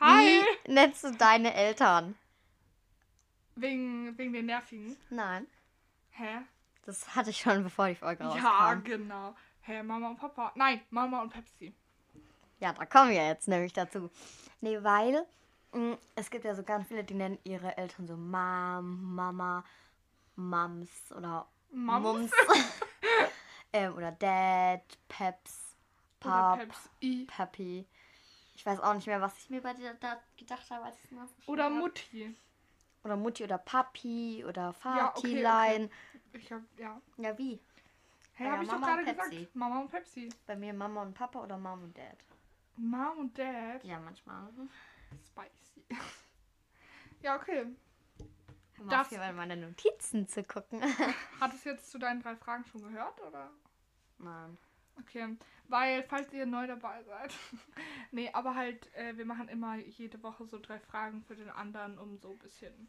[0.00, 0.42] Hi!
[0.64, 2.16] Wie nennst du deine Eltern?
[3.56, 4.96] Wegen, wegen den Nervigen.
[5.10, 5.46] Nein.
[6.12, 6.38] Hä?
[6.86, 8.84] Das hatte ich schon, bevor die Folge Ja, rauskam.
[8.84, 9.34] genau.
[9.62, 10.52] Hä, Mama und Papa.
[10.54, 11.74] Nein, Mama und Pepsi.
[12.58, 14.10] Ja, da kommen wir jetzt nämlich dazu.
[14.60, 15.26] Nee, weil
[15.72, 19.64] mh, es gibt ja so ganz viele, die nennen ihre Eltern so Mom, Mama,
[20.36, 22.02] Mums oder Mums?
[22.02, 22.32] Mums.
[23.72, 25.76] ähm, oder Dad, Peps,
[26.24, 26.68] Oder Pap,
[27.28, 27.86] Pepsi.
[28.60, 31.04] Ich weiß auch nicht mehr, was ich mir bei dir da gedacht habe, als ich
[31.04, 31.72] es mal Oder hab.
[31.72, 32.36] Mutti.
[33.02, 35.90] Oder Mutti oder Papi oder Ja, okay, Vatilein.
[36.34, 37.00] Ich hab, ja.
[37.16, 37.58] Ja, wie?
[38.38, 39.56] Ja, hab ich doch Mama gerade und gesagt.
[39.56, 40.28] Mama und Pepsi.
[40.46, 42.18] Bei mir Mama und Papa oder Mom und Dad.
[42.76, 43.82] Mom und Dad.
[43.82, 44.50] Ja, manchmal.
[45.26, 45.82] Spicy.
[47.22, 47.64] ja, okay.
[48.74, 50.82] Hör mal Das- auf, hier mal meine Notizen zu gucken.
[51.40, 53.50] Hat es jetzt zu deinen drei Fragen schon gehört, oder?
[54.18, 54.58] Nein.
[54.98, 55.36] Okay,
[55.68, 57.32] weil, falls ihr neu dabei seid.
[58.10, 61.98] nee, aber halt, äh, wir machen immer jede Woche so drei Fragen für den anderen,
[61.98, 62.88] um so ein bisschen.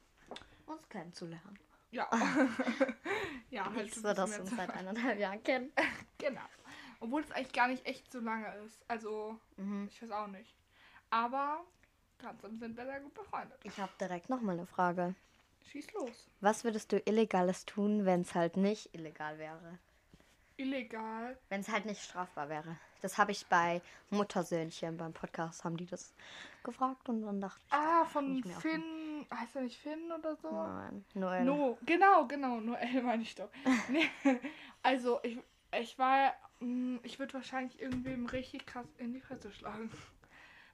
[0.66, 1.59] Uns kennenzulernen.
[1.91, 2.09] Ja.
[3.49, 5.71] ja, halt Nicht ein so, dass wir uns seit eineinhalb Jahren kennen.
[6.17, 6.41] Genau.
[6.99, 8.80] Obwohl es eigentlich gar nicht echt so lange ist.
[8.88, 9.88] Also, Mhm.
[9.89, 10.55] ich weiß auch nicht.
[11.09, 11.63] Aber
[12.19, 13.59] trotzdem sind wir sehr gut befreundet.
[13.63, 15.15] Ich habe direkt noch mal eine Frage.
[15.65, 16.30] Schieß los.
[16.39, 19.80] Was würdest du Illegales tun, wenn es halt nicht illegal wäre?
[20.62, 21.38] Illegal.
[21.50, 22.78] Wenn es halt nicht strafbar wäre?
[23.02, 23.81] Das habe ich bei
[24.12, 26.14] Muttersöhnchen beim Podcast, haben die das
[26.64, 29.26] gefragt und dann dachte ich, Ah, von Finn.
[29.34, 30.52] Heißt er nicht Finn oder so?
[30.52, 31.45] nein, Noel.
[31.45, 33.50] No, genau, genau, Noel meine ich doch.
[33.89, 34.09] nee,
[34.84, 35.39] also ich,
[35.80, 39.92] ich war, mh, ich würde wahrscheinlich irgendwem richtig krass in die Fresse schlagen.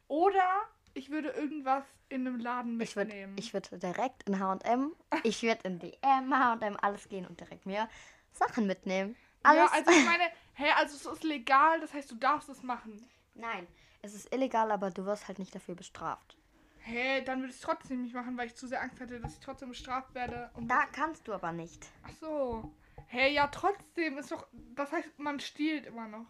[0.07, 0.61] Oder
[0.93, 3.35] ich würde irgendwas in einem Laden Ich würde mitnehmen.
[3.37, 4.93] ich würd direkt in H&M,
[5.23, 7.87] ich würde in DM, H&M, alles gehen und direkt mir
[8.33, 9.15] Sachen mitnehmen.
[9.47, 9.71] Alles.
[9.71, 13.07] Ja, also ich meine, hä, also es ist legal, das heißt, du darfst es machen.
[13.33, 13.67] Nein,
[14.01, 16.37] es ist illegal, aber du wirst halt nicht dafür bestraft.
[16.79, 19.33] Hä, dann würde ich es trotzdem nicht machen, weil ich zu sehr Angst hatte, dass
[19.33, 20.49] ich trotzdem bestraft werde.
[20.53, 21.85] Und Da kannst du aber nicht.
[22.05, 22.71] Ach so.
[23.07, 26.27] Hä, ja, trotzdem ist doch, das heißt, man stiehlt immer noch.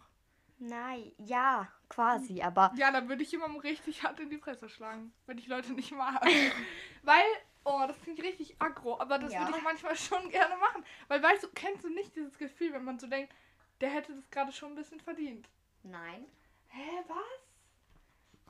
[0.58, 5.12] Nein, ja, quasi, aber Ja, dann würde ich jemandem richtig hart in die Fresse schlagen,
[5.26, 6.20] wenn ich Leute nicht mag.
[7.02, 7.24] Weil,
[7.68, 9.40] oh, das klingt richtig aggro, aber das Ja.
[9.46, 10.84] würde ich manchmal schon gerne machen.
[11.08, 13.32] Weil, weißt du, kennst du nicht dieses Gefühl, wenn man so denkt,
[13.80, 15.48] der hätte das gerade schon ein bisschen verdient?
[15.82, 16.26] nein.
[16.70, 17.16] Hä, was?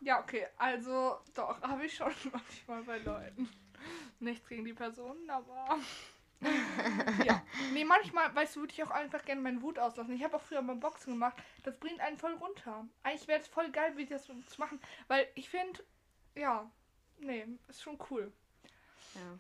[0.01, 3.49] Ja, okay, also doch, habe ich schon manchmal bei Leuten.
[4.19, 5.79] Nichts gegen die Personen, aber.
[7.25, 7.43] ja.
[7.73, 10.15] Nee, manchmal, weißt du, würde ich auch einfach gerne meine Wut auslassen.
[10.15, 11.37] Ich habe auch früher beim Boxen gemacht.
[11.63, 12.87] Das bringt einen voll runter.
[13.05, 14.81] Eigentlich wäre es voll geil, wie das so zu machen.
[15.07, 15.81] Weil ich finde,
[16.35, 16.69] ja,
[17.19, 18.33] nee, ist schon cool.
[19.15, 19.39] Ja.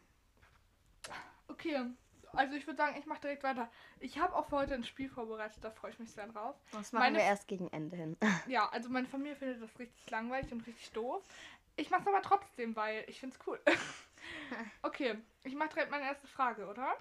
[1.48, 1.86] Okay,
[2.32, 3.70] also ich würde sagen, ich mache direkt weiter.
[4.00, 6.56] Ich habe auch für heute ein Spiel vorbereitet, da freue ich mich sehr drauf.
[6.72, 8.16] Das machen Meine- wir erst gegen Ende hin.
[8.46, 11.22] Ja, also meine Familie findet das richtig langweilig und richtig doof.
[11.76, 13.60] Ich mache es aber trotzdem, weil ich finde es cool.
[14.82, 16.96] okay, ich mache direkt meine erste Frage, oder?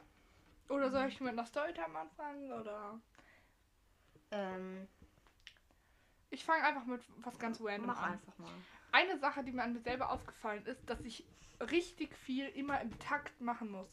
[0.69, 2.51] Oder soll ich mit einer Storytime anfangen?
[2.51, 3.00] Oder
[4.31, 4.88] ähm,
[6.29, 8.11] ich fange einfach mit was ganz random mach an.
[8.13, 8.51] einfach mal.
[8.97, 11.23] Eine Sache, die mir an mir selber aufgefallen ist, dass ich
[11.69, 13.91] richtig viel immer im Takt machen muss.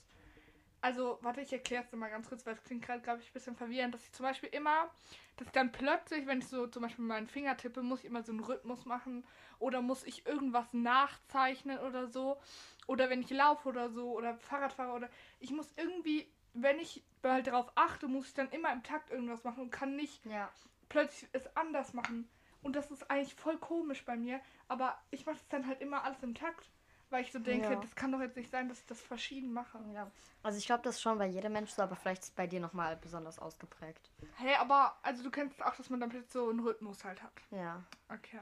[0.81, 3.28] Also, warte, ich erkläre es dir mal ganz kurz, weil es klingt gerade, glaube ich,
[3.28, 4.91] ein bisschen verwirrend, dass ich zum Beispiel immer,
[5.37, 8.22] dass ich dann plötzlich, wenn ich so zum Beispiel meinen Finger tippe, muss ich immer
[8.22, 9.26] so einen Rhythmus machen
[9.59, 12.41] oder muss ich irgendwas nachzeichnen oder so.
[12.86, 17.04] Oder wenn ich laufe oder so oder Fahrrad fahre oder ich muss irgendwie, wenn ich
[17.22, 20.50] halt darauf achte, muss ich dann immer im Takt irgendwas machen und kann nicht Ja.
[20.88, 22.26] plötzlich es anders machen.
[22.65, 24.41] Und das ist eigentlich voll komisch bei mir.
[24.69, 26.69] Aber ich mache es dann halt immer alles im Takt.
[27.11, 27.77] Weil ich so denke, Ja.
[27.77, 29.79] das kann doch jetzt nicht sein, dass ich das verschieden mache.
[29.93, 30.11] ja.
[30.43, 32.47] Also ich glaube, das ist schon bei jedem Mensch so, aber vielleicht ist es bei
[32.47, 34.11] dir nochmal besonders ausgeprägt.
[34.39, 37.33] Hä, aber also du kennst auch, dass man dann plötzlich so einen Rhythmus halt hat.
[37.51, 37.83] Ja.
[38.09, 38.41] Okay.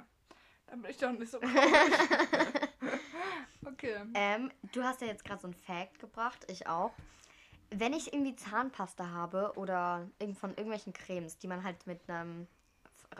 [0.66, 1.38] Dann bin ich doch nicht so
[3.66, 3.96] okay.
[4.14, 6.92] Ähm, du hast ja jetzt gerade so ein Fact gebracht, ich auch.
[7.70, 10.08] Wenn ich irgendwie Zahnpasta habe oder
[10.38, 12.46] von irgendwelchen Cremes, die man halt mit einem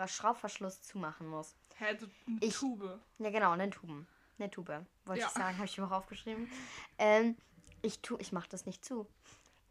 [0.09, 1.55] Schraubverschluss zumachen muss.
[1.79, 3.01] Hä, so eine Ich- Tube.
[3.19, 4.07] Ja, genau, eine Tuben.
[4.39, 4.85] Eine Tube.
[5.05, 5.27] Wollte Ja.
[5.29, 6.51] ich sagen, habe ich mir auch aufgeschrieben.
[6.99, 7.37] Ähm,
[7.83, 9.07] ich tu, ich mache das nicht zu.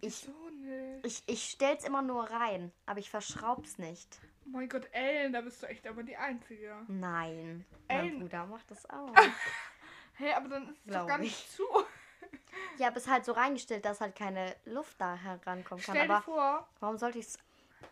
[0.02, 1.06] Ich, so nicht.
[1.06, 4.20] ich, ich stell's immer nur rein, aber ich verschraub's nicht.
[4.46, 6.76] Oh mein Gott, Ellen, da bist du echt aber die Einzige.
[6.88, 7.66] Nein.
[7.88, 8.18] Mein Ey.
[8.20, 9.14] Bruder macht das auch.
[10.18, 11.26] Hä, aber dann ist es doch Glaub gar ich.
[11.26, 11.64] nicht zu.
[12.78, 15.80] ja, aber es ist halt so reingestellt, dass halt keine Luft da herankommen kann.
[15.96, 17.40] Stell dir Aber vor, warum sollte ich es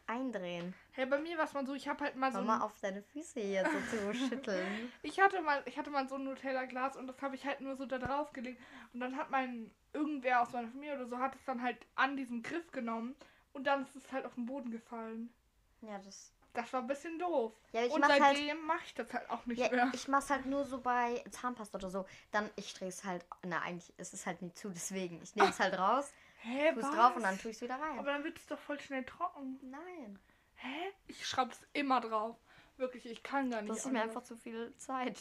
[0.07, 0.74] eindrehen?
[0.94, 2.62] hä, bei mir war es mal so, ich habe halt mal so Hör ein mal
[2.62, 4.91] auf deine Füße hier so zu schütteln.
[5.01, 7.75] Ich hatte mal, ich hatte mal so ein Nutella-Glas und das habe ich halt nur
[7.75, 8.62] so da drauf gelegt.
[8.94, 12.18] Und dann hat mein, irgendwer aus meiner Familie oder so, hat es dann halt an
[12.18, 13.15] diesem Griff genommen
[13.53, 15.33] und dann ist es halt auf den Boden gefallen.
[15.81, 17.53] Ja, das das war ein bisschen doof.
[17.71, 19.92] Ja, ich Und mach's halt- seitdem mache ich das halt auch nicht Ja, mehr.
[19.94, 22.06] ich mach's halt nur so bei Zahnpasta oder so.
[22.31, 25.21] Dann, ich drehe es halt, na eigentlich ist es halt nie zu, deswegen.
[25.21, 26.95] Ich nehme es halt raus, Hä, es was?
[26.95, 28.00] drauf und dann tue ich es wieder rein.
[28.00, 29.59] Aber dann wird es doch voll schnell trocken.
[29.62, 30.19] Nein,
[30.56, 30.91] Hä?
[31.07, 32.36] Ich schraube es immer drauf.
[32.77, 33.71] Wirklich, ich kann gar nicht.
[33.71, 34.15] das ist mir anders.
[34.15, 35.18] einfach zu viel Zeit.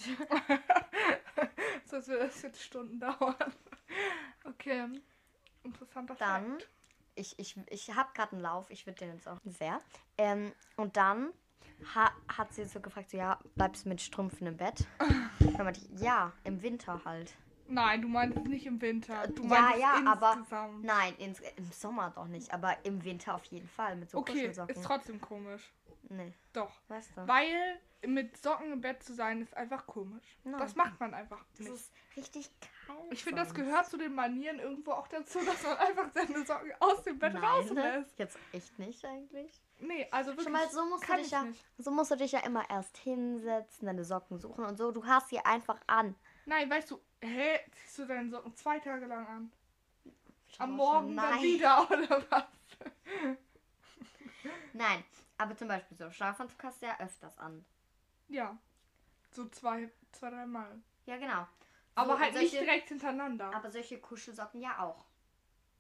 [1.84, 3.36] so, als würde das jetzt Stunden dauern.
[4.44, 4.88] Okay.
[5.62, 6.68] Interessanter Dann, Fakt.
[7.14, 9.80] ich, ich, ich habe gerade einen Lauf, ich würde den jetzt auch sehr.
[10.16, 11.32] Ähm, und dann
[11.94, 14.86] ha, hat sie so gefragt, so, ja, bleibst du mit Strümpfen im Bett?
[15.38, 17.36] Dann meinte ich, ja, im Winter halt.
[17.68, 19.26] Nein, du meintest nicht im Winter.
[19.28, 20.84] Du Ja, ja, aber- insgesamt.
[20.84, 24.46] Nein, ins, im Sommer doch nicht, aber im Winter auf jeden Fall mit so okay,
[24.46, 25.72] ist trotzdem komisch.
[26.10, 26.72] Nee, Doch.
[26.88, 27.28] weißt du.
[27.28, 30.38] Weil mit Socken im Bett zu sein, ist einfach komisch.
[30.44, 30.58] Nein.
[30.58, 31.72] Das macht man einfach Das nicht.
[31.74, 32.50] ist richtig
[32.86, 32.98] kalt.
[33.10, 36.72] Ich finde, das gehört zu den Manieren irgendwo auch dazu, dass man einfach seine Socken
[36.80, 38.18] aus dem Bett Nein, rauslässt.
[38.18, 39.60] Jetzt echt nicht eigentlich.
[39.80, 40.44] Nee, also wirklich.
[40.44, 41.66] Schon mal so musst du dich ich ja, nicht.
[41.76, 44.90] so musst du dich ja immer erst hinsetzen, deine Socken suchen und so.
[44.92, 46.14] Du hast sie einfach an.
[46.48, 49.52] Nein, weißt du, hä, ziehst du deine Socken zwei Tage lang an?
[50.58, 52.44] Am Morgen dann wieder, oder was?
[54.72, 55.04] Nein,
[55.36, 57.64] aber zum Beispiel so Schlafanzug hast du ja öfters an.
[58.28, 58.56] Ja.
[59.32, 60.80] So zwei, zwei, drei Mal.
[61.04, 61.46] Ja, genau.
[61.94, 63.54] Aber So, halt nicht solche- direkt hintereinander.
[63.54, 65.04] Aber solche Kuschelsocken ja auch.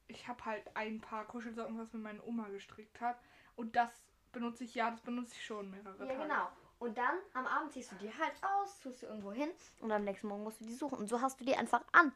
[0.06, 3.18] ich habe halt ein paar Kuschelsocken, was mir meine Oma gestrickt hat.
[3.56, 3.90] Und das
[4.32, 6.22] benutze ich, ja, das benutze ich schon mehrere Ja, Tage.
[6.22, 6.48] genau.
[6.78, 10.04] Und dann am Abend ziehst du die halt aus, tust du irgendwo hin und am
[10.04, 10.98] nächsten Morgen musst du die suchen.
[10.98, 12.12] Und so hast du die einfach an.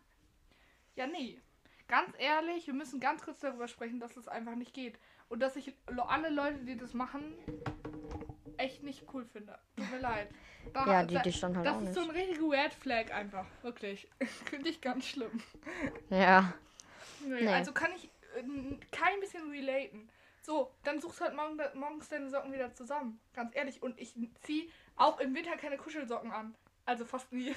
[0.95, 1.41] Ja, nee.
[1.89, 4.99] Ganz ehrlich, wir müssen ganz kurz darüber sprechen, dass es einfach nicht geht.
[5.29, 5.75] Und dass ich
[6.07, 7.35] alle Leute, die das machen,
[8.57, 9.59] echt nicht cool finde.
[9.77, 10.29] Tut mir leid.
[10.73, 12.11] Da- Ja, die dich dann halt Das auch ist so nicht.
[12.11, 13.47] ein richtiger Red Flag einfach.
[13.63, 14.09] Wirklich.
[14.49, 15.43] finde ich ganz schlimm.
[16.09, 16.55] Ja.
[17.27, 17.49] Nee, Nee.
[17.49, 18.05] Also kann ich
[18.37, 18.43] äh,
[18.93, 20.09] kein bisschen relaten.
[20.43, 23.21] So, dann suchst du halt morgen, morgens deine Socken wieder zusammen.
[23.33, 23.81] Ganz ehrlich.
[23.81, 26.55] Und ich ziehe auch im Winter keine Kuschelsocken an.
[26.85, 27.55] Also fast nie.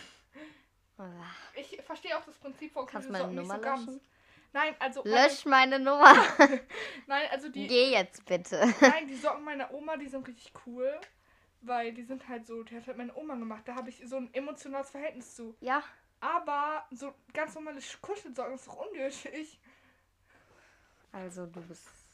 [1.55, 3.85] Ich verstehe auch das Prinzip von Kannst meine Kuschelsocken nicht Nummer so ganz.
[3.87, 4.01] löschen?
[4.53, 5.03] Nein, also.
[5.03, 6.13] Lösch meine Nummer.
[7.07, 7.67] Nein, also die.
[7.67, 8.73] Geh jetzt bitte.
[8.79, 10.93] Nein, die Socken meiner Oma, die sind richtig cool.
[11.61, 13.63] Weil die sind halt so, die hat halt meine Oma gemacht.
[13.65, 15.57] Da habe ich so ein emotionales Verhältnis zu.
[15.59, 15.83] Ja.
[16.19, 19.59] Aber so ganz normale Kuschelsocken ist doch unnötig.
[21.11, 22.04] Also du bist.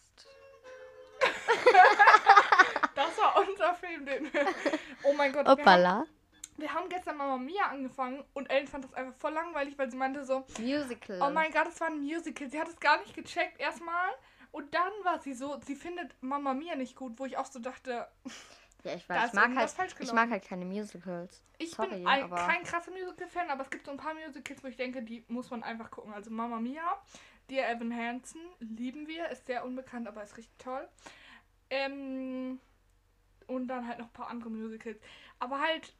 [2.96, 4.46] Das war unser Film, den wir.
[5.04, 5.46] Oh mein Gott.
[5.46, 6.06] Wir haben, Hoppala.
[6.58, 9.98] wir haben gestern Mama Mia angefangen und Ellen fand das einfach voll langweilig, weil sie
[9.98, 11.22] meinte so, Musical.
[11.22, 12.50] oh mein Gott, das war ein Musical.
[12.50, 14.10] Sie hat es gar nicht gecheckt erstmal.
[14.52, 17.60] Und dann war sie so, sie findet Mama Mia nicht gut, wo ich auch so
[17.60, 18.08] dachte,
[18.84, 19.28] Ja, ich weiß.
[19.28, 21.44] Ich mag, halt, ich mag halt keine Musicals.
[21.58, 24.68] Ich Sorry, bin ein, kein krasser Musical-Fan, aber es gibt so ein paar Musicals, wo
[24.68, 26.14] ich denke, die muss man einfach gucken.
[26.14, 26.82] Also Mama Mia,
[27.50, 30.88] Dear Evan Hansen, lieben wir, ist sehr unbekannt, aber ist richtig toll.
[31.72, 32.60] Ähm,
[33.48, 35.00] und dann halt noch ein paar andere Musicals.
[35.40, 35.96] Aber halt,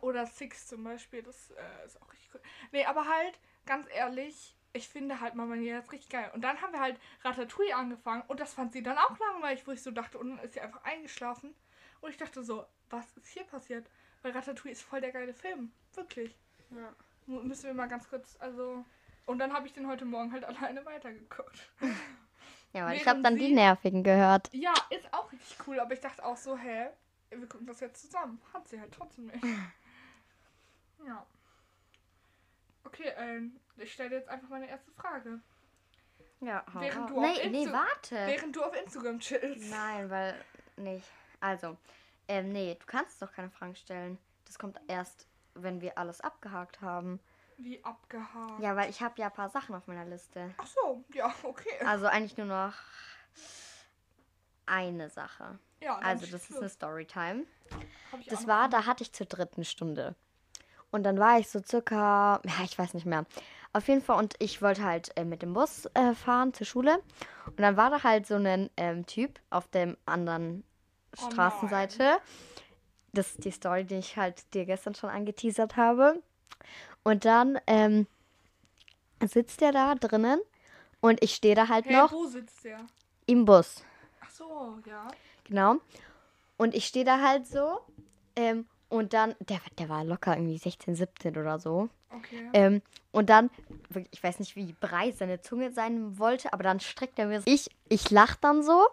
[0.00, 2.40] oder Six zum Beispiel, das äh, ist auch richtig cool.
[2.72, 6.30] Nee, aber halt, ganz ehrlich, ich finde halt Mama Mia ist richtig geil.
[6.34, 9.70] Und dann haben wir halt Ratatouille angefangen und das fand sie dann auch langweilig, wo
[9.70, 11.54] ich so dachte, und dann ist sie einfach eingeschlafen.
[12.00, 13.88] Und ich dachte so, was ist hier passiert?
[14.22, 15.72] Weil Ratatouille ist voll der geile Film.
[15.94, 16.36] Wirklich.
[16.70, 16.94] Ja.
[17.26, 18.84] Müssen wir mal ganz kurz, also.
[19.26, 21.70] Und dann habe ich den heute Morgen halt alleine weitergeguckt.
[22.72, 24.48] Ja, weil ich habe dann die sie- Nervigen gehört.
[24.52, 26.88] Ja, ist auch richtig cool, aber ich dachte auch so, hä,
[27.30, 28.40] wir gucken das jetzt zusammen.
[28.52, 29.42] Hat sie halt trotzdem nicht.
[31.06, 31.24] Ja.
[32.84, 35.40] Okay, ähm, ich stelle jetzt einfach meine erste Frage.
[36.40, 38.16] Ja, hau Während du Nee, nee, warte.
[38.26, 39.70] Während du auf Instagram chillst.
[39.70, 40.34] Nein, weil
[40.76, 41.06] nicht.
[41.40, 41.76] Also,
[42.26, 44.18] ähm, nee, du kannst doch keine Fragen stellen.
[44.46, 47.20] Das kommt erst, wenn wir alles abgehakt haben.
[47.58, 48.60] Wie abgehakt.
[48.60, 50.54] Ja, weil ich habe ja ein paar Sachen auf meiner Liste.
[50.58, 51.68] Ach so, ja, okay.
[51.84, 52.72] Also eigentlich nur noch
[54.66, 55.58] eine Sache.
[55.80, 57.44] Ja, Also das ist eine Storytime.
[58.28, 60.14] Das war, da hatte ich zur dritten Stunde.
[60.90, 63.26] Und dann war ich so circa, ja, ich weiß nicht mehr.
[63.72, 67.02] Auf jeden Fall, und ich wollte halt äh, mit dem Bus äh, fahren zur Schule.
[67.46, 70.64] Und dann war da halt so ein ähm, Typ auf dem anderen
[71.20, 72.18] Oh Straßenseite.
[73.12, 76.22] das ist die Story, die ich halt dir gestern schon angeteasert habe.
[77.02, 78.06] Und dann ähm,
[79.24, 80.40] sitzt er da drinnen
[81.00, 82.78] und ich stehe da halt Hey, noch wo sitzt der?
[83.26, 83.84] im Bus.
[84.20, 85.08] Ach so, ja.
[85.44, 85.76] Genau.
[86.56, 87.80] Und ich stehe da halt so.
[88.36, 91.88] Ähm, und dann, der, der war locker irgendwie 16, 17 oder so.
[92.10, 92.48] Okay.
[92.52, 92.82] Ähm,
[93.12, 93.50] und dann,
[94.10, 97.50] ich weiß nicht, wie breit seine Zunge sein wollte, aber dann streckt er mir so.
[97.50, 98.86] Ich, ich lach dann so.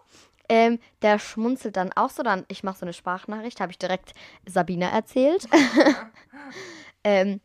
[0.47, 2.23] Ähm, der schmunzelt dann auch so.
[2.23, 4.13] Dann, ich mache so eine Sprachnachricht, habe ich direkt
[4.45, 5.47] Sabina erzählt.
[7.03, 7.39] ähm,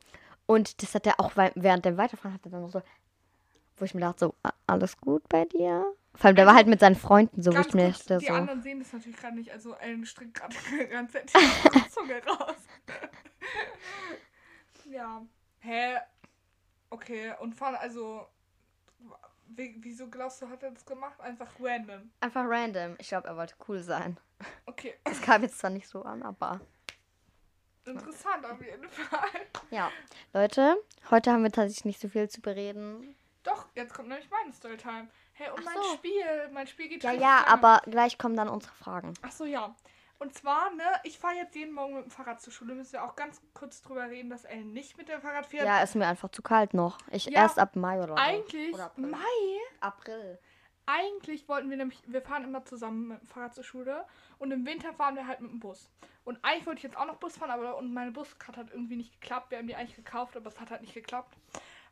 [0.51, 2.83] und das hat er auch während dem Weiterfahren hat er dann noch so,
[3.77, 5.85] wo ich mir dachte, so, "A- alles gut bei dir?
[6.15, 8.33] Vor allem, der war halt mit seinen Freunden so, wo ich mir dachte, die so.
[8.35, 10.55] anderen sehen das natürlich gerade nicht, also Ellen streckt gerade
[10.91, 12.57] ganz die Zunge raus.
[14.91, 15.23] ja.
[15.61, 15.97] Hä?
[16.91, 18.27] Okay, und von, also,
[19.49, 21.21] wie, wieso glaubst du, hat er das gemacht?
[21.21, 22.11] Einfach random.
[22.21, 22.97] Einfach random.
[22.99, 24.19] Ich glaube, er wollte cool sein.
[24.67, 26.61] Okay, Das kam jetzt zwar nicht so an, aber.
[27.91, 29.29] Interessant auf jeden Fall.
[29.71, 29.91] Ja.
[30.33, 30.77] Leute,
[31.11, 33.17] heute haben wir tatsächlich nicht so viel zu bereden.
[33.43, 35.09] Doch, jetzt kommt nämlich meine Storytime.
[35.33, 35.95] Hey, und Ach mein so.
[35.95, 37.49] Spiel, mein Spiel geht Ja, ja, lange.
[37.49, 39.15] aber gleich kommen dann unsere Fragen.
[39.23, 39.75] Ach so, ja.
[40.19, 42.75] Und zwar, ne, ich fahre jetzt jeden Morgen mit dem Fahrrad zur Schule.
[42.75, 45.65] Müssen wir auch ganz kurz drüber reden, dass Ellen nicht mit dem Fahrrad fährt.
[45.65, 46.99] Ja, ist mir einfach zu kalt noch.
[47.11, 48.17] Ich Ja, erst ab Mai oder.
[48.19, 49.07] Eigentlich, Oder April.
[49.07, 49.19] Mai,
[49.81, 50.39] April.
[50.91, 54.05] Eigentlich wollten wir nämlich, wir fahren immer zusammen mit dem Fahrrad zur Schule
[54.39, 55.89] und im Winter fahren wir halt mit dem Bus.
[56.25, 58.97] Und eigentlich wollte ich jetzt auch noch Bus fahren, aber und meine Buskarte hat irgendwie
[58.97, 59.51] nicht geklappt.
[59.51, 61.37] Wir haben die eigentlich gekauft, aber es hat halt nicht geklappt.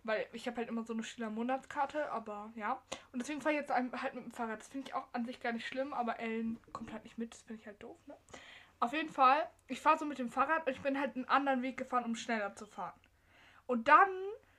[0.05, 2.81] Weil ich habe halt immer so eine Schülermonatskarte, aber ja.
[3.13, 4.61] Und deswegen fahre ich jetzt halt mit dem Fahrrad.
[4.61, 7.35] Das finde ich auch an sich gar nicht schlimm, aber Ellen kommt halt nicht mit.
[7.35, 8.17] Das finde ich halt doof, ne?
[8.81, 11.63] Auf jeden Fall, ich fahre so mit dem Fahrrad und ich bin halt einen anderen
[11.63, 12.99] Weg gefahren, um schneller zu fahren.
[13.67, 14.09] Und dann,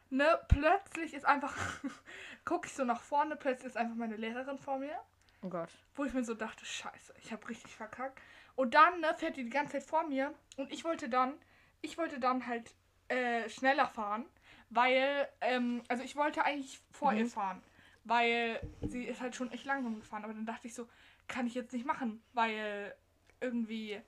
[0.10, 1.56] ne, plötzlich ist einfach,
[2.46, 5.00] gucke ich so nach vorne, plötzlich ist einfach meine Lehrerin vor mir
[5.42, 5.70] Oh Gott.
[5.96, 8.20] wo ich mir so dachte, scheiße, ich habe richtig verkackt.
[8.56, 11.34] Und dann ne, fährt die die ganze Zeit vor mir und ich wollte dann,
[11.82, 12.74] ich wollte dann halt
[13.08, 14.26] äh, schneller fahren,
[14.70, 17.62] weil, ähm, also ich wollte eigentlich vor ihr fahren,
[18.04, 20.24] weil sie ist halt schon echt langsam gefahren.
[20.24, 20.88] Aber dann dachte ich so,
[21.28, 22.94] kann ich jetzt nicht machen, weil
[23.40, 24.02] irgendwie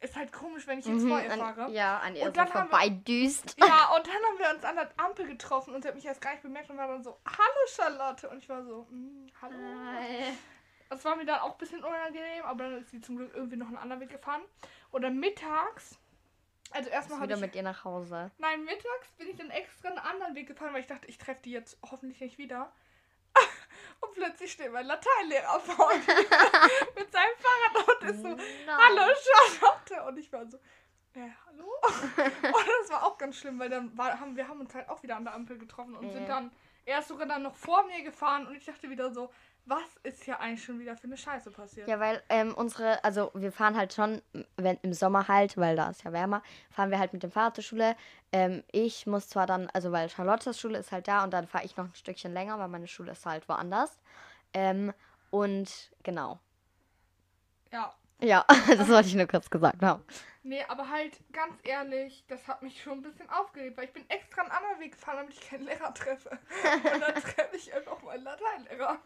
[0.00, 1.70] ist halt komisch, wenn ich jetzt vor ihr an, fahre.
[1.72, 3.56] ja, an ihr Und so dann wir- vorbeidüst.
[3.58, 6.20] Ja, und dann haben wir uns an der Ampel getroffen und sie hat mich erst
[6.20, 8.28] gar nicht bemerkt und war dann so, hallo Charlotte.
[8.28, 9.56] Und ich war so, "Mm, hallo.
[10.88, 13.56] Das war mir dann auch ein bisschen unangenehm, aber dann ist sie zum Glück irgendwie
[13.56, 14.42] noch einen anderen Weg gefahren.
[14.92, 15.98] Dann mittags,
[16.70, 18.30] also erstmal habe wieder ich, mit ihr nach Hause.
[18.38, 21.42] nein, mittags bin ich dann extra einen anderen Weg gefahren, weil ich dachte, ich treffe
[21.42, 22.72] die jetzt hoffentlich nicht wieder.
[24.16, 25.96] Plötzlich steht mein Lateinlehrer vor mir
[26.96, 28.28] mit seinem Fahrrad und ist so,
[28.66, 29.12] hallo
[29.60, 30.02] Charlotte.
[30.08, 30.56] Und ich war so,
[31.14, 31.70] äh, hallo?
[32.24, 35.02] und das war auch ganz schlimm, weil dann war, haben wir haben uns halt auch
[35.02, 36.12] wieder an der Ampel getroffen und Ja.
[36.12, 36.50] sind dann
[36.86, 39.30] erst sogar dann noch vor mir gefahren und ich dachte wieder so,
[39.66, 41.88] was ist hier eigentlich schon wieder für eine Scheiße passiert?
[41.88, 44.22] Ja, weil ähm, unsere, also wir fahren halt schon,
[44.56, 47.56] wenn im Sommer halt, weil da ist ja wärmer, fahren wir halt mit dem Fahrrad
[47.56, 47.96] zur Schule.
[48.32, 51.64] Ähm, ich muss zwar dann, also weil Charlottes Schule ist halt da und dann fahre
[51.64, 53.98] ich noch ein Stückchen länger, weil meine Schule ist halt woanders.
[54.54, 54.92] Ähm,
[55.30, 56.38] und genau.
[57.72, 57.92] Ja.
[58.20, 60.02] Ja, das wollte ich nur kurz gesagt haben.
[60.42, 64.08] Nee, aber halt ganz ehrlich, das hat mich schon ein bisschen aufgeregt, weil ich bin
[64.08, 66.30] extra einen anderen Weg gefahren, damit ich keinen Lehrer treffe.
[66.94, 69.00] Und dann treffe ich einfach meinen Lateinlehrer.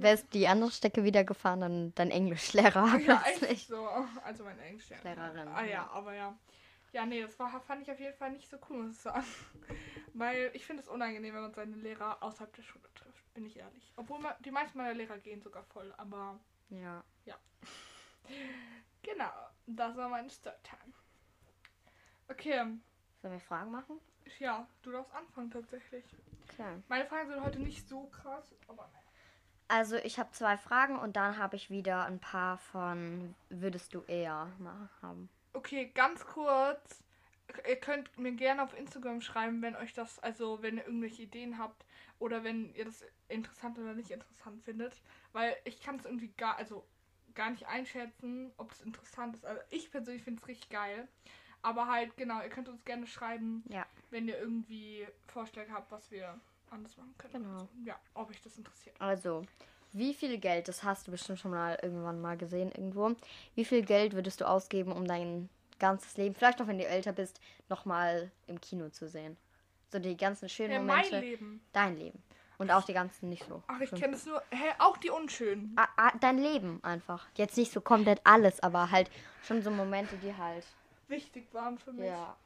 [0.00, 3.66] Wärst die andere Strecke wieder gefahren, dann dein Englischlehrer Ja, eigentlich plötzlich.
[3.66, 3.86] so.
[4.24, 5.14] Also meine Englischlehrerin.
[5.16, 5.90] Lehrerin, Ah ja, ja.
[5.90, 6.36] aber ja.
[6.92, 9.24] Ja, nee, das war, fand ich auf jeden Fall nicht so cool, muss ich sagen.
[10.14, 13.56] Weil ich finde es unangenehm, wenn man seine Lehrer außerhalb der Schule trifft, bin ich
[13.58, 13.92] ehrlich.
[13.96, 17.02] Obwohl man, die meisten meiner Lehrer gehen sogar voll, aber Ja.
[19.02, 19.30] genau,
[19.66, 20.92] das war meine Storytime.
[22.28, 22.56] Okay,
[23.20, 23.98] Sollen wir Fragen machen?
[24.38, 26.04] ja, du darfst anfangen tatsächlich.
[26.50, 26.82] Okay.
[26.88, 29.01] Meine Fragen sind heute nicht so krass, aber naja.
[29.72, 34.02] Also ich habe zwei Fragen und dann habe ich wieder ein paar von würdest du
[34.02, 35.30] eher mal haben.
[35.54, 37.02] Okay, ganz kurz.
[37.66, 41.56] Ihr könnt mir gerne auf Instagram schreiben, wenn euch das, also wenn ihr irgendwelche Ideen
[41.56, 41.86] habt
[42.18, 45.00] oder wenn ihr das interessant oder nicht interessant findet.
[45.32, 46.86] Weil ich kann es irgendwie gar, also
[47.34, 49.46] gar nicht einschätzen, ob es interessant ist.
[49.46, 51.08] Also ich persönlich finde es richtig geil.
[51.62, 53.86] Aber halt, genau, ihr könnt uns gerne schreiben, Ja.
[54.10, 56.38] wenn ihr irgendwie Vorschläge habt, was wir
[56.72, 57.44] anders machen können.
[57.44, 57.52] Genau.
[57.54, 58.96] Also, ja, ob euch das interessiert.
[58.98, 59.42] Also,
[59.92, 63.14] wie viel Geld, das hast du bestimmt schon mal irgendwann mal gesehen irgendwo,
[63.54, 65.48] wie viel Geld würdest du ausgeben, um dein
[65.78, 69.36] ganzes Leben, vielleicht auch wenn du älter bist, nochmal im Kino zu sehen?
[69.90, 71.20] So die ganzen schönen Ja, mein Momente.
[71.20, 71.60] Leben.
[71.72, 72.22] Dein Leben.
[72.56, 73.62] Und auch die ganzen nicht so.
[73.66, 74.40] Ach, ich kenne es nur.
[74.50, 75.74] Hä, auch die unschönen.
[75.76, 77.26] Ah, ah, dein Leben einfach.
[77.34, 79.10] Jetzt nicht so komplett alles, aber halt
[79.42, 80.64] schon so Momente, die halt.
[81.08, 82.06] Wichtig waren für mich.
[82.06, 82.36] Ja.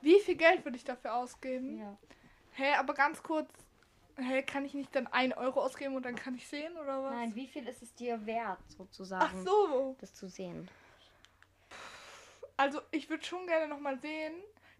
[0.00, 1.78] Wie viel Geld würde ich dafür ausgeben?
[1.78, 1.96] ja.
[2.58, 3.48] Hä, aber ganz kurz.
[4.16, 7.14] Hä, kann ich nicht dann 1 Euro ausgeben und dann kann ich sehen oder was?
[7.14, 9.96] Nein, wie viel ist es dir wert, Ach sozusagen, so.
[10.00, 10.68] das zu sehen?
[12.56, 14.34] Also ich würde schon gerne nochmal sehen.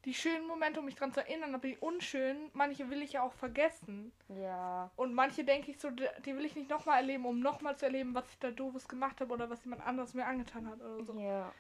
[0.05, 3.23] Die schönen Momente, um mich dran zu erinnern, aber die unschönen, manche will ich ja
[3.23, 4.11] auch vergessen.
[4.29, 4.91] Ja.
[4.97, 8.15] Und manche denke ich so, die will ich nicht nochmal erleben, um nochmal zu erleben,
[8.15, 11.15] was ich da doofes gemacht habe oder was jemand anderes mir angetan hat oder so.
[11.21, 11.53] Ja.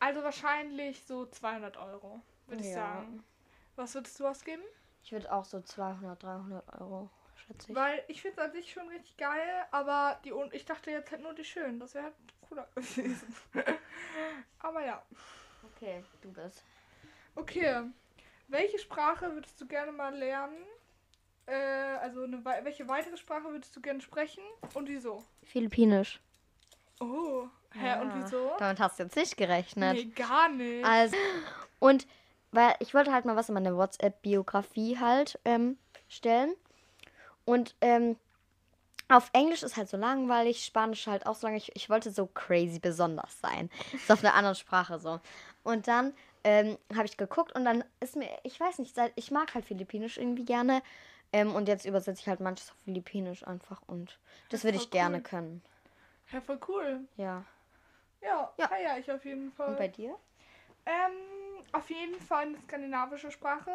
[0.00, 2.74] Also wahrscheinlich so 200 Euro, würde ich Ja.
[2.74, 3.22] sagen.
[3.76, 4.62] Was würdest du ausgeben?
[5.02, 7.76] Ich würde auch so 200, 300 Euro, schätze ich.
[7.76, 11.10] Weil ich finde es an sich schon richtig geil, aber die un ich dachte jetzt
[11.10, 11.80] halt nur die schönen.
[11.80, 12.14] Das wäre halt
[12.48, 13.34] cooler gewesen.
[14.60, 15.02] aber ja.
[15.76, 16.62] Okay, du bist.
[17.34, 17.84] Okay.
[18.48, 20.62] Welche Sprache würdest du gerne mal lernen?
[21.46, 24.42] Äh, also eine, wei- welche weitere Sprache würdest du gerne sprechen
[24.74, 25.24] und wieso?
[25.44, 26.20] Philippinisch.
[27.00, 28.52] Oh, hä, und Ja, wieso?
[28.58, 29.96] Damit hast du jetzt nicht gerechnet.
[29.96, 30.84] Nee, gar nicht.
[30.84, 31.16] Also,
[31.80, 32.06] und
[32.52, 35.78] weil ich wollte halt mal was in meine WhatsApp-Biografie halt ähm,
[36.08, 36.54] stellen.
[37.44, 38.16] Und ähm,
[39.08, 41.58] auf Englisch ist halt so langweilig, Spanisch halt auch so lange.
[41.58, 43.70] Ich, ich wollte so crazy besonders sein.
[43.92, 45.20] Ist auf einer anderen Sprache so.
[45.64, 49.54] Und dann ähm, habe ich geguckt und dann ist mir, ich weiß nicht, ich mag
[49.54, 50.82] halt Philippinisch irgendwie gerne.
[51.32, 53.80] Ähm, und jetzt übersetze ich halt manches auf Philippinisch einfach.
[53.86, 54.18] Und
[54.50, 55.22] das würde ich gerne cool.
[55.22, 55.62] können.
[56.30, 57.00] Ja, voll cool.
[57.16, 57.44] Ja.
[58.20, 58.68] Ja, Ja.
[58.68, 59.70] feier ich auf jeden Fall.
[59.70, 60.16] Und bei dir?
[60.86, 61.12] Ähm,
[61.72, 63.74] auf jeden Fall eine skandinavische Sprache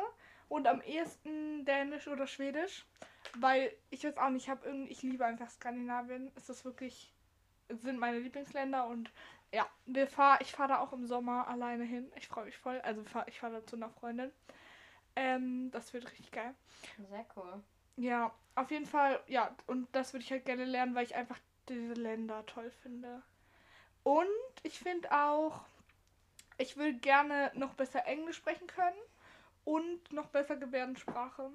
[0.50, 2.86] und am ehesten Dänisch oder Schwedisch,
[3.38, 6.32] weil ich weiß auch nicht, ich habe irgendwie, ich liebe einfach Skandinavien.
[6.36, 7.14] Es ist wirklich,
[7.70, 9.12] sind meine Lieblingsländer und
[9.52, 12.12] ja, wir fahr, ich fahre da auch im Sommer alleine hin.
[12.16, 12.80] Ich freue mich voll.
[12.82, 14.32] Also fahr, ich fahre da zu einer Freundin.
[15.16, 16.54] Ähm, das wird richtig geil.
[17.10, 17.64] Sehr cool.
[17.96, 21.40] Ja, auf jeden Fall, ja, und das würde ich halt gerne lernen, weil ich einfach
[21.70, 23.24] diese Länder toll finde.
[24.04, 24.28] Und
[24.64, 25.62] ich finde auch,
[26.58, 28.98] ich will gerne noch besser Englisch sprechen können
[29.66, 31.50] und noch besser Gebärdensprache.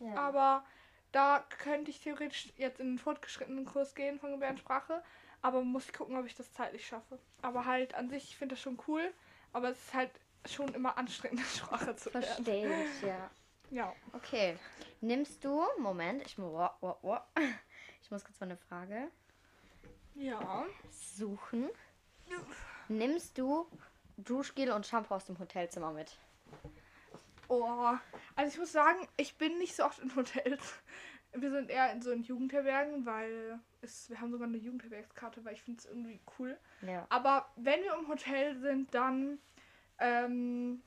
[0.00, 0.14] Ja.
[0.14, 0.64] Aber
[1.12, 5.02] da könnte ich theoretisch jetzt in einen fortgeschrittenen Kurs gehen von Gebärdensprache,
[5.42, 7.18] aber muss ich gucken, ob ich das zeitlich schaffe.
[7.42, 9.12] Aber halt an sich, ich finde das schon cool,
[9.52, 10.10] aber es ist halt
[10.46, 12.24] schon immer anstrengend, Sprache zu lernen.
[12.26, 13.30] Verstehe ich, ja.
[13.70, 13.94] Ja.
[14.12, 14.58] Okay.
[15.00, 17.26] Nimmst du, Moment, ich, wa- wa- wa-
[18.02, 19.08] ich muss kurz mal eine Frage
[20.14, 20.64] Ja.
[20.90, 21.70] suchen.
[22.88, 23.66] Nimmst du
[24.24, 26.16] Duschgel und Shampoo aus dem Hotelzimmer mit?
[27.48, 27.90] Oh,
[28.34, 30.74] also ich muss sagen, ich bin nicht so oft in Hotels.
[31.34, 35.54] Wir sind eher in so in Jugendherbergen, weil es, wir haben sogar eine Jugendherbergskarte, weil
[35.54, 36.56] ich finde es irgendwie cool.
[36.82, 37.06] Ja.
[37.08, 39.38] Aber wenn wir im Hotel sind, dann,
[39.98, 40.82] ähm,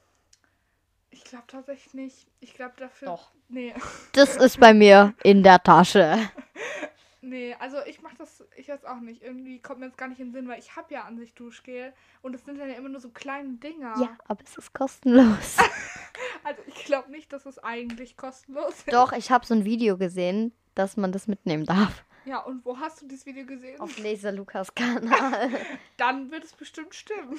[1.09, 2.27] ich glaube tatsächlich nicht.
[2.39, 3.07] Ich glaube dafür.
[3.07, 3.31] Doch.
[3.47, 3.73] Nee,
[4.13, 6.17] Das ist bei mir in der Tasche.
[7.25, 9.21] nee, also ich mache das, ich weiß auch nicht.
[9.21, 11.33] Irgendwie kommt mir jetzt gar nicht in den Sinn, weil ich habe ja an sich
[11.33, 13.95] Duschgel und es sind dann ja immer nur so kleine Dinger.
[13.99, 15.57] Ja, aber es ist kostenlos.
[16.43, 18.93] Also ich glaube nicht, dass es eigentlich kostenlos ist.
[18.93, 22.05] Doch, ich habe so ein Video gesehen, dass man das mitnehmen darf.
[22.25, 23.79] Ja, und wo hast du dieses Video gesehen?
[23.79, 25.49] Auf Laser Lukas Kanal.
[25.97, 27.37] Dann wird es bestimmt stimmen.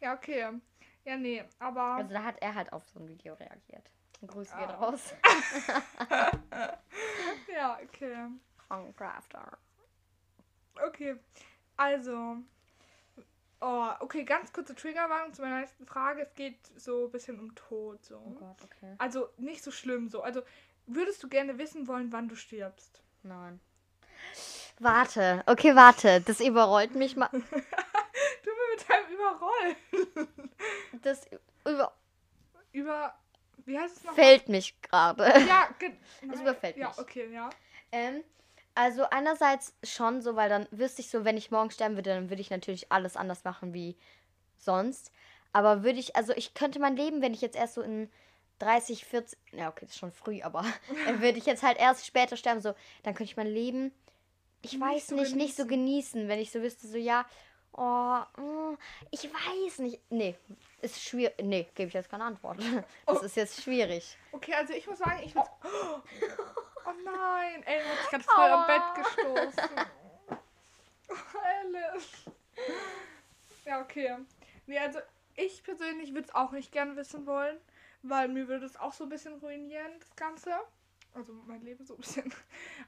[0.00, 0.48] ja, okay.
[1.04, 1.82] Ja, nee, aber.
[1.82, 3.90] Also da hat er halt auf so ein Video reagiert.
[4.26, 4.74] Grüße geht Ah.
[4.74, 5.00] raus.
[7.52, 8.28] ja, okay.
[8.68, 9.58] Von Crafter.
[10.86, 11.16] Okay.
[11.76, 12.36] Also.
[13.60, 16.22] Oh, okay, ganz kurze Triggerwarnung zu meiner nächsten Frage.
[16.22, 18.04] Es geht so ein bisschen um Tod.
[18.04, 18.16] So.
[18.18, 18.94] Oh Gott, okay.
[18.98, 20.22] Also nicht so schlimm so.
[20.22, 20.42] Also
[20.86, 23.02] würdest du gerne wissen wollen, wann du stirbst?
[23.22, 23.60] Nein.
[24.80, 26.20] Warte, okay, warte.
[26.22, 27.30] Das überrollt mich mal.
[28.44, 29.76] Du mit deinem Überrollen.
[31.02, 31.26] Das
[31.64, 31.92] über
[32.72, 33.14] Über.
[33.66, 34.14] Wie heißt es noch?
[34.14, 35.24] fällt mich gerade.
[35.46, 36.40] Ja, ge- nein.
[36.40, 36.98] überfällt Ja, mich.
[36.98, 37.50] okay, ja.
[37.92, 38.22] Ähm,
[38.74, 42.30] also einerseits schon so, weil dann wüsste ich so, wenn ich morgen sterben würde, dann
[42.30, 43.96] würde ich natürlich alles anders machen wie
[44.58, 45.12] sonst.
[45.52, 48.10] Aber würde ich, also ich könnte mein Leben, wenn ich jetzt erst so in
[48.58, 50.64] 30, 40, ja okay, das ist schon früh, aber
[51.06, 53.92] dann würde ich jetzt halt erst später sterben, so, dann könnte ich mein Leben,
[54.62, 57.26] ich Nicht weiß so nicht, nicht so genießen, wenn ich so wüsste, so ja,
[57.72, 58.76] oh, mm,
[59.10, 60.36] ich weiß nicht, nee,
[60.82, 62.58] ist schwierig, nee, gebe ich jetzt keine Antwort.
[63.06, 63.24] Das Oh.
[63.24, 64.16] ist jetzt schwierig.
[64.32, 65.48] Okay, also ich muss sagen, ich würde.
[65.64, 68.66] Oh nein, Ellen hat sich gerade voll am.
[68.66, 69.70] Bett gestoßen.
[71.42, 72.24] Alice.
[73.64, 74.16] Ja, okay.
[74.66, 74.98] Nee, also
[75.36, 77.58] ich persönlich würde es auch nicht gerne wissen wollen,
[78.02, 80.52] weil mir würde es auch so ein bisschen ruinieren, das Ganze.
[81.14, 82.34] Also mein Leben so ein bisschen.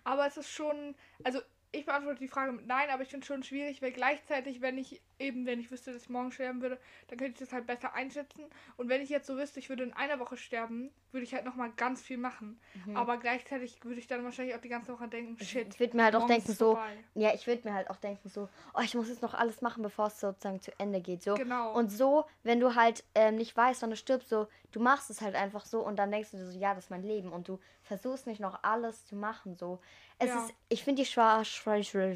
[0.03, 1.41] Aber es ist schon, also
[1.75, 4.79] ich beantworte die Frage mit Nein, aber ich finde es schon schwierig, weil gleichzeitig, wenn
[4.79, 7.67] ich eben, wenn ich wüsste, dass ich morgen sterben würde, dann könnte ich das halt
[7.67, 8.45] besser einschätzen.
[8.77, 11.45] Und wenn ich jetzt so wüsste, ich würde in einer Woche sterben, würde ich halt
[11.45, 12.61] nochmal ganz viel machen.
[12.95, 15.69] Aber gleichzeitig würde ich dann wahrscheinlich auch die ganze Woche denken, shit.
[15.73, 16.79] Ich würde mir halt auch denken, so.
[17.15, 19.83] Ja, ich würde mir halt auch denken, so, oh, ich muss jetzt noch alles machen,
[19.83, 21.23] bevor es sozusagen zu Ende geht.
[21.23, 21.35] So.
[21.35, 21.73] Genau.
[21.73, 25.21] Und so, wenn du halt ähm, nicht weißt, wann du stirbst, so, du machst es
[25.21, 27.33] halt einfach so und dann denkst du dir so, ja, das ist mein Leben.
[27.33, 29.57] Und du versuchst nicht noch alles zu machen.
[29.57, 29.81] So.
[30.25, 30.47] Es Ja.
[30.47, 32.15] ist, ich finde die schwa schwa schwa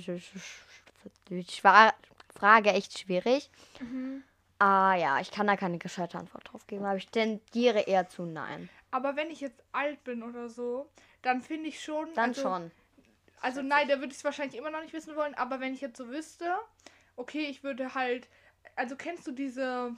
[2.34, 3.50] Frage echt schwierig.
[3.80, 4.22] Mhm.
[4.58, 8.22] Ah ja, ich kann da keine gescheite Antwort drauf geben, aber ich tendiere eher zu
[8.22, 8.68] nein.
[8.90, 10.88] Aber wenn ich jetzt alt bin oder so,
[11.22, 12.12] dann finde ich schon.
[12.14, 12.70] Dann also, schon.
[13.40, 15.80] Also nein, da würde ich es wahrscheinlich immer noch nicht wissen wollen, aber wenn ich
[15.80, 16.56] jetzt so wüsste,
[17.16, 18.28] okay, ich würde halt,
[18.74, 19.94] also kennst du diese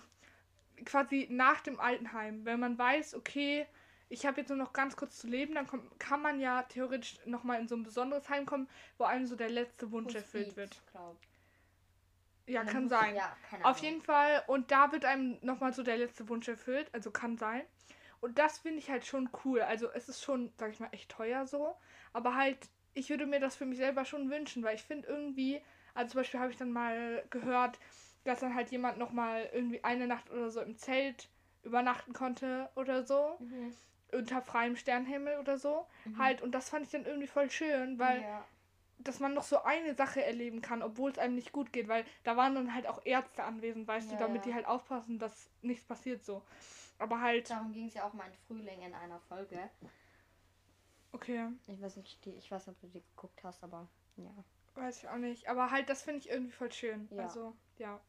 [0.85, 3.67] quasi nach dem Altenheim, wenn man weiß, okay,
[4.11, 7.19] ich habe jetzt nur noch ganz kurz zu leben, dann kommt, kann man ja theoretisch
[7.27, 8.69] nochmal in so ein besonderes Heim kommen,
[8.99, 10.83] wo einem so der letzte Wunsch erfüllt wird.
[12.47, 13.15] Ja, kann sein.
[13.15, 14.43] Ja, Auf jeden Fall.
[14.49, 16.89] Und da wird einem nochmal so der letzte Wunsch erfüllt.
[16.93, 17.63] Also kann sein.
[18.21, 19.61] Und das finde ich halt schon cool.
[19.61, 21.77] Also es ist schon, sag ich mal, echt teuer so.
[22.13, 25.63] Aber halt, ich würde mir das für mich selber schon wünschen, weil ich finde irgendwie,
[25.95, 27.79] also zum Beispiel habe ich dann mal gehört,
[28.25, 31.29] dass dann halt jemand nochmal irgendwie eine Nacht oder so im Zelt
[31.63, 33.37] übernachten konnte oder so.
[33.39, 33.73] Mhm.
[34.13, 35.87] Unter freiem Sternenhimmel oder so.
[36.19, 38.45] Halt, und das fand ich dann irgendwie voll schön, weil ja.
[38.99, 42.05] dass man noch so eine Sache erleben kann, obwohl es einem nicht gut geht, weil
[42.25, 44.51] da waren dann halt auch Ärzte anwesend, weißt Ja, du, damit ja.
[44.51, 46.43] die halt aufpassen, dass nichts passiert so.
[46.99, 49.71] Aber halt, Darum ging es ja auch mal in Frühling in einer Folge.
[51.13, 54.31] okay, Ich weiß nicht, die, ich weiß nicht, ob du die geguckt hast, aber ja.
[54.75, 55.49] weiß ich auch nicht.
[55.49, 57.09] Aber halt, das finde ich irgendwie voll schön.
[57.11, 57.23] Ja.
[57.23, 58.01] Also, ja.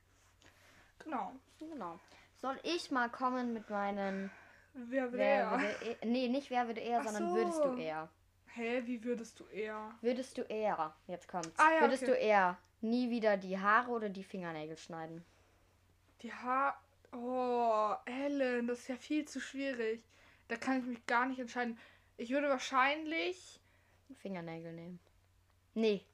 [0.99, 1.31] Genau.
[1.59, 1.99] Genau.
[2.37, 4.31] Soll ich mal kommen mit meinen
[4.73, 5.51] Wer will Wer eher?
[5.51, 7.35] würde eher, nee, nicht wer würde eher, Ach sondern so.
[7.35, 8.09] würdest du eher.
[8.53, 9.91] Hä, wie würdest du eher?
[10.01, 11.53] Würdest du eher, jetzt kommt's.
[11.57, 12.11] Ah, ja, würdest okay.
[12.13, 15.23] du eher nie wieder die Haare oder die Fingernägel schneiden?
[16.21, 16.81] Die Haar.
[17.13, 20.03] Oh, Ellen, das ist ja viel zu schwierig.
[20.47, 21.77] Da kann ich mich gar nicht entscheiden.
[22.17, 23.59] Ich würde wahrscheinlich.
[24.17, 24.99] Fingernägel nehmen.
[25.73, 26.05] Nee.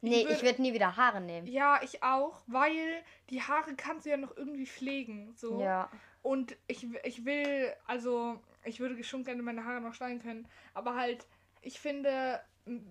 [0.00, 1.46] Nee, würd- ich würde nie wieder Haare nehmen.
[1.46, 5.32] Ja, ich auch, weil die Haare kannst du ja noch irgendwie pflegen.
[5.36, 5.60] So.
[5.60, 5.90] Ja.
[6.22, 10.48] Und ich, ich will, also, ich würde schon gerne meine Haare noch schneiden können.
[10.72, 11.26] Aber halt,
[11.62, 12.40] ich finde,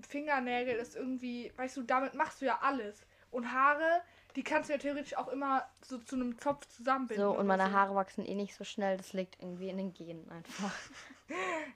[0.07, 3.05] Fingernägel ist irgendwie, weißt du, damit machst du ja alles.
[3.29, 4.01] Und Haare,
[4.35, 7.25] die kannst du ja theoretisch auch immer so zu einem Zopf zusammenbinden.
[7.25, 7.71] So, und meine so.
[7.71, 8.97] Haare wachsen eh nicht so schnell.
[8.97, 10.73] Das liegt irgendwie in den Genen einfach.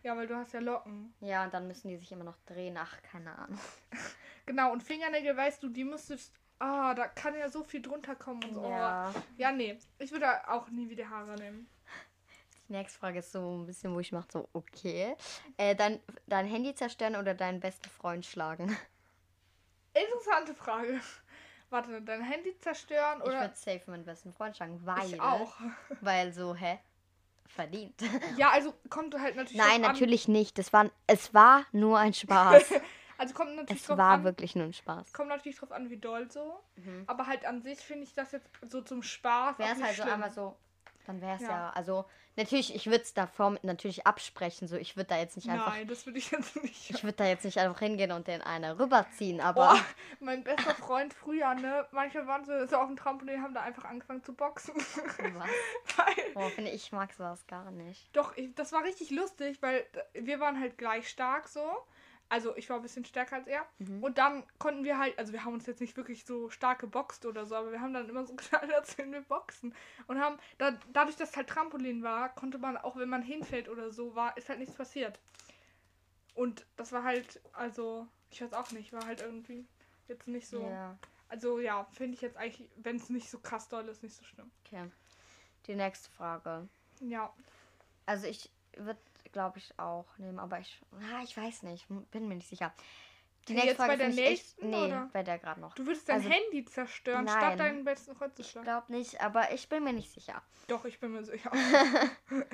[0.04, 1.14] Ja, weil du hast ja Locken.
[1.22, 2.76] Ja, und dann müssen die sich immer noch drehen.
[2.78, 3.58] Ach, keine Ahnung.
[4.46, 6.34] Genau, und Fingernägel, weißt du, die müsstest.
[6.60, 8.70] Ah, da kann ja so viel drunter kommen und so.
[8.70, 9.14] Ja.
[9.38, 9.78] ja, nee.
[10.00, 11.68] Ich würde auch nie wieder Haare nehmen.
[12.68, 15.16] Die nächste Frage ist so ein bisschen, wo ich mache so, okay.
[15.58, 18.76] Äh, dein, dein Handy zerstören oder deinen besten Freund schlagen?
[19.94, 21.00] Interessante Frage.
[21.70, 23.42] Warte, dein Handy zerstören Ich oder.
[23.42, 25.14] würde safe meinen besten Freund schlagen, weil.
[25.14, 25.54] Ich auch.
[26.02, 26.80] Weil so, hä?
[27.48, 28.02] Verdient.
[28.38, 29.58] Ja, also kommt halt natürlich.
[29.58, 30.58] Nein, natürlich nicht.
[30.58, 32.74] Das war, es war nur ein Spaß.
[33.18, 34.24] Also kommt natürlich es drauf war an.
[34.24, 35.14] wirklich nur ein Spaß.
[35.14, 36.60] Kommt natürlich drauf an, wie doll so.
[36.76, 37.04] Mhm.
[37.08, 39.58] Aber halt an sich finde ich das jetzt so zum Spaß.
[39.60, 40.14] Wäre es halt so schlimm.
[40.14, 40.56] einmal so,
[41.06, 41.50] dann wäre es ja.
[41.50, 41.70] Ja.
[41.72, 44.68] also natürlich, ich würde es davor mit natürlich absprechen.
[44.68, 46.90] So, ich würde da jetzt nicht einfach, Nein, das würde ich jetzt nicht.
[46.90, 49.86] ich würde da jetzt nicht einfach hingehen und den eine rüberziehen, aber Boah,
[50.20, 51.88] mein bester Freund früher, ne?
[51.92, 54.76] Manchmal waren sie so auf dem Trampolin, haben da einfach angefangen zu boxen.
[54.76, 55.50] was?
[55.98, 58.14] weil, Boah, finde ich, ich mag sowas gar nicht.
[58.16, 61.62] doch, ich, das war richtig lustig, weil wir waren halt gleich stark so.
[62.28, 63.66] Also ich war ein bisschen stärker als er.
[63.80, 64.04] Mhm.
[64.04, 67.26] Und dann konnten wir halt, also wir haben uns jetzt nicht wirklich so stark geboxt
[67.26, 69.76] oder so, aber wir haben dann immer so getan, als würden wir boxen.
[70.08, 73.70] Und haben, da, dadurch, dass es halt Trampolin war, konnte man, auch wenn man hinfällt
[73.70, 75.20] oder so, war, ist halt nichts passiert.
[76.34, 79.66] Und das war halt, also, ich weiß auch nicht, war halt irgendwie
[80.08, 80.62] jetzt nicht so.
[80.62, 80.98] Ja,
[81.30, 84.24] Also ja, finde ich jetzt eigentlich, wenn es nicht so krass doll ist, nicht so
[84.24, 84.52] schlimm.
[84.66, 84.90] okay.
[85.68, 86.68] Die nächste Frage.
[87.00, 87.34] Ja.
[88.06, 89.00] Also ich würde,
[89.32, 92.74] glaube ich, auch nehmen, aber ich, ah, ich weiß nicht, bin mir nicht sicher.
[93.48, 95.10] Die nächste jetzt bei Frage der finde ich nächsten, nee, oder?
[95.14, 95.76] bei der gerade noch.
[95.76, 97.38] Du würdest dein Also- Handy zerstören, Nein.
[97.38, 98.66] statt deinen besten Freund zu Ich schlagen.
[98.66, 100.42] glaube nicht, aber ich bin mir nicht sicher.
[100.68, 101.52] Doch, ich bin mir sicher.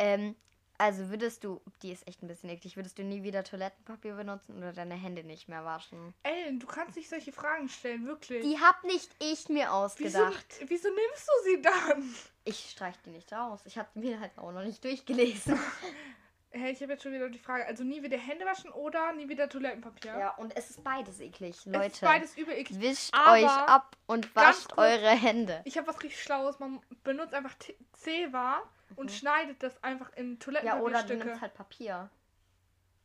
[0.00, 0.36] Ähm,
[0.78, 4.56] also würdest du, die ist echt ein bisschen eklig, würdest du nie wieder Toilettenpapier benutzen
[4.56, 6.14] oder deine Hände nicht mehr waschen?
[6.22, 8.42] Ellen, du kannst nicht solche Fragen stellen, wirklich.
[8.44, 10.46] Die hab nicht ich mir wieso, ausgedacht.
[10.66, 12.14] wieso nimmst du sie dann?
[12.44, 13.60] Ich streich die nicht raus.
[13.64, 15.58] Ich habe mir halt auch noch nicht durchgelesen.
[16.50, 17.66] Hey, ich habe jetzt schon wieder die Frage.
[17.66, 20.18] Also nie wieder Hände waschen oder nie wieder Toilettenpapier?
[20.18, 21.86] Ja, und es ist beides eklig, Es Leute.
[21.88, 22.80] ist beides übel eklig.
[22.80, 25.60] Wischt euch ab und wascht eure Hände.
[25.64, 26.58] Ich habe was richtig Schlaues.
[26.58, 27.54] Man benutzt einfach
[27.92, 28.62] Zewa
[28.96, 30.38] und schneidet das einfach in Mhm.
[30.40, 31.24] Ja, oder du Toilettenpapierstücke.
[31.26, 32.10] nimmst halt Papier.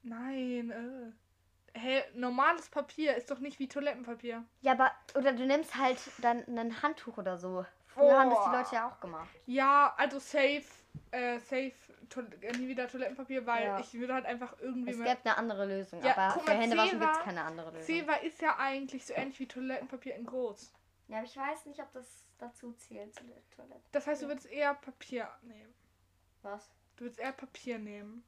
[0.03, 1.11] Nein, äh.
[1.75, 4.43] Hä, normales Papier ist doch nicht wie Toilettenpapier.
[4.61, 7.65] Ja, aber, oder du nimmst halt dann ein Handtuch oder so.
[7.87, 8.55] Früher haben das die.
[8.55, 9.27] Leute ja auch gemacht.
[9.47, 10.63] Ja, also safe,
[11.11, 11.71] äh, safe,
[12.41, 13.79] äh, nie wieder Toilettenpapier, weil Ja.
[13.79, 16.51] ich würde halt einfach irgendwie Es mal- gibt eine andere Lösung, Ja, aber guck für
[16.51, 17.85] mal, Händewaschen gibt es keine andere Lösung.
[17.85, 20.71] Zewa ist ja eigentlich so ähnlich wie Toilettenpapier in groß.
[21.13, 22.07] Ja, aber ich weiß nicht, ob das
[22.39, 23.83] dazu zählt zu der Toilette.
[23.91, 25.71] Das heißt, du würdest eher Papier nehmen.
[26.41, 26.71] Was?
[26.95, 28.23] Du würdest eher Papier nehmen.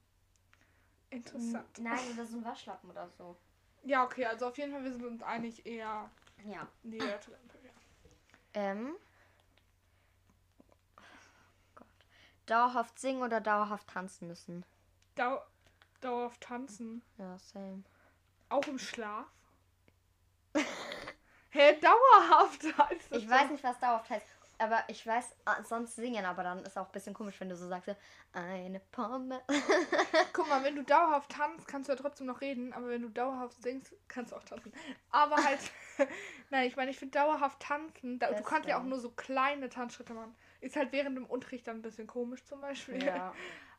[1.09, 1.79] Interessant.
[1.79, 3.35] Nein, oder so ein Waschlappen oder so.
[3.81, 6.11] Ja, okay, also auf jeden Fall, wir sind uns einig eher
[6.43, 6.67] Ja.
[6.83, 7.71] wieder Toilettenpapier.
[8.53, 8.95] Ähm.
[11.73, 11.87] Gott.
[12.45, 14.63] Dauerhaft singen oder dauerhaft tanzen müssen?
[15.15, 15.41] Dau
[16.01, 17.01] dauerhaft tanzen.
[17.17, 17.83] Ja, same.
[18.49, 19.25] Auch im Schlaf?
[21.55, 24.25] Hä, dauerhaft heißt das Ich weiß nicht, was dauerhaft heißt.
[24.57, 27.57] Aber ich weiß ah, sonst singen, aber dann ist auch ein bisschen komisch, wenn du
[27.57, 27.93] so sagst,
[28.33, 29.41] eine Pombe.
[30.33, 33.09] Guck mal, wenn du dauerhaft tanzt, kannst du ja trotzdem noch reden, aber wenn du
[33.09, 34.71] dauerhaft singst, kannst du auch tanzen.
[35.11, 35.59] Aber halt,
[36.51, 39.69] nein, ich meine, ich finde dauerhaft tanzen, da, du kannst ja auch nur so kleine
[39.69, 40.35] Tanzschritte machen.
[40.61, 43.03] Ist halt während dem Unterricht dann ein bisschen komisch zum Beispiel.
[43.03, 43.33] Ja.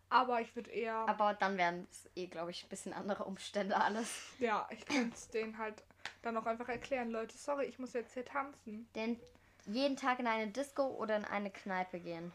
[0.09, 0.95] Aber ich würde eher.
[0.95, 4.09] Aber dann wären es eh, glaube ich, ein bisschen andere Umstände alles.
[4.39, 5.83] Ja, ich könnte es denen halt
[6.23, 8.89] dann auch einfach erklären, Leute, sorry, ich muss jetzt hier tanzen.
[8.95, 9.19] Denn
[9.67, 12.33] jeden Tag in eine Disco oder in eine Kneipe gehen.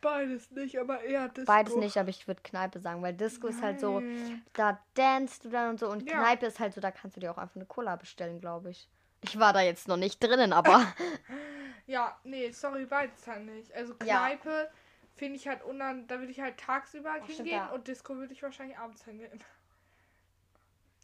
[0.00, 1.46] Beides nicht, aber eher Disco.
[1.46, 4.42] Beides nicht, aber ich würde Kneipe sagen, weil Disco ist halt so, Nein.
[4.52, 6.18] da danst du dann und so und Ja.
[6.18, 8.88] Kneipe ist halt so, da kannst du dir auch einfach eine Cola bestellen, glaube ich.
[9.20, 10.84] Ich war da jetzt noch nicht drinnen, aber
[11.86, 13.72] Ja, nee, sorry, beides halt nicht.
[13.74, 14.26] Also Ja.
[14.26, 14.70] Kneipe
[15.14, 16.06] finde ich halt unan...
[16.08, 17.70] Da würde ich halt tagsüber stimmt, hingehen ja.
[17.70, 19.40] und Disco würde ich wahrscheinlich abends hingehen.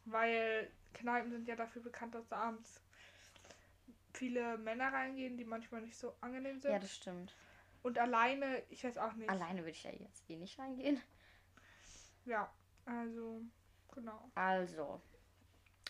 [0.04, 2.80] Weil Kneipen sind ja dafür bekannt, dass da abends
[4.12, 6.72] viele Männer reingehen, die manchmal nicht so angenehm sind.
[6.72, 7.34] ja, das stimmt.
[7.82, 9.30] und alleine, ich weiß auch nicht.
[9.30, 11.00] Alleine würde ich ja jetzt eh nicht reingehen.
[12.24, 12.52] Ja,
[12.84, 13.42] also,
[13.94, 14.30] genau.
[14.34, 15.00] Also,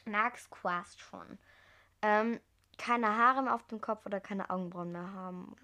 [0.04, 1.38] next question.
[2.02, 2.40] Ähm,
[2.78, 5.54] keine Haare mehr auf dem Kopf oder keine Augenbrauen mehr haben.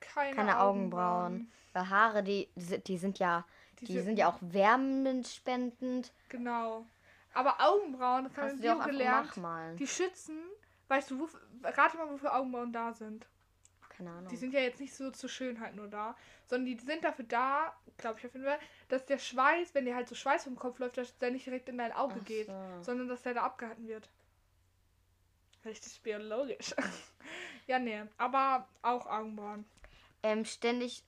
[0.00, 1.50] Keine, Keine Augenbrauen.
[1.72, 3.44] Weil Haare, die, die sind ja,
[3.80, 6.12] Die die, sind- sind ja auch wärmendspendend.
[6.28, 6.86] Genau.
[7.34, 9.76] Aber Augenbrauen, das haben Kannst du wir auch gelernt, nachmalen.
[9.76, 10.38] die schützen,
[10.88, 13.26] weißt du, wofür, rate mal, wofür Augenbrauen da sind.
[13.88, 14.28] Keine Ahnung.
[14.28, 16.16] Die sind ja jetzt nicht so zur Schönheit nur da,
[16.46, 19.94] sondern die sind dafür da, glaube ich auf jeden Fall, dass der Schweiß, wenn dir
[19.94, 22.46] halt so Schweiß vom Kopf läuft, dass der nicht direkt in dein Auge Ach geht,
[22.46, 22.82] so.
[22.82, 24.08] sondern dass der da abgehalten wird.
[25.64, 26.74] Richtig biologisch.
[27.66, 29.64] ja, nee, aber auch Augenbrauen.
[30.22, 31.04] Ähm, ständig,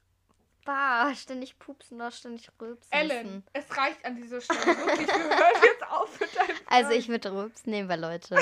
[0.66, 2.92] bah, ständig pupsen oder ständig rülpsen.
[2.92, 3.44] Ellen, müssen.
[3.54, 4.66] es reicht an dieser Stelle.
[4.66, 8.36] Wirklich, wir hören jetzt auf mit deinem Also ich würde rülpsen nehmen, weil Leute,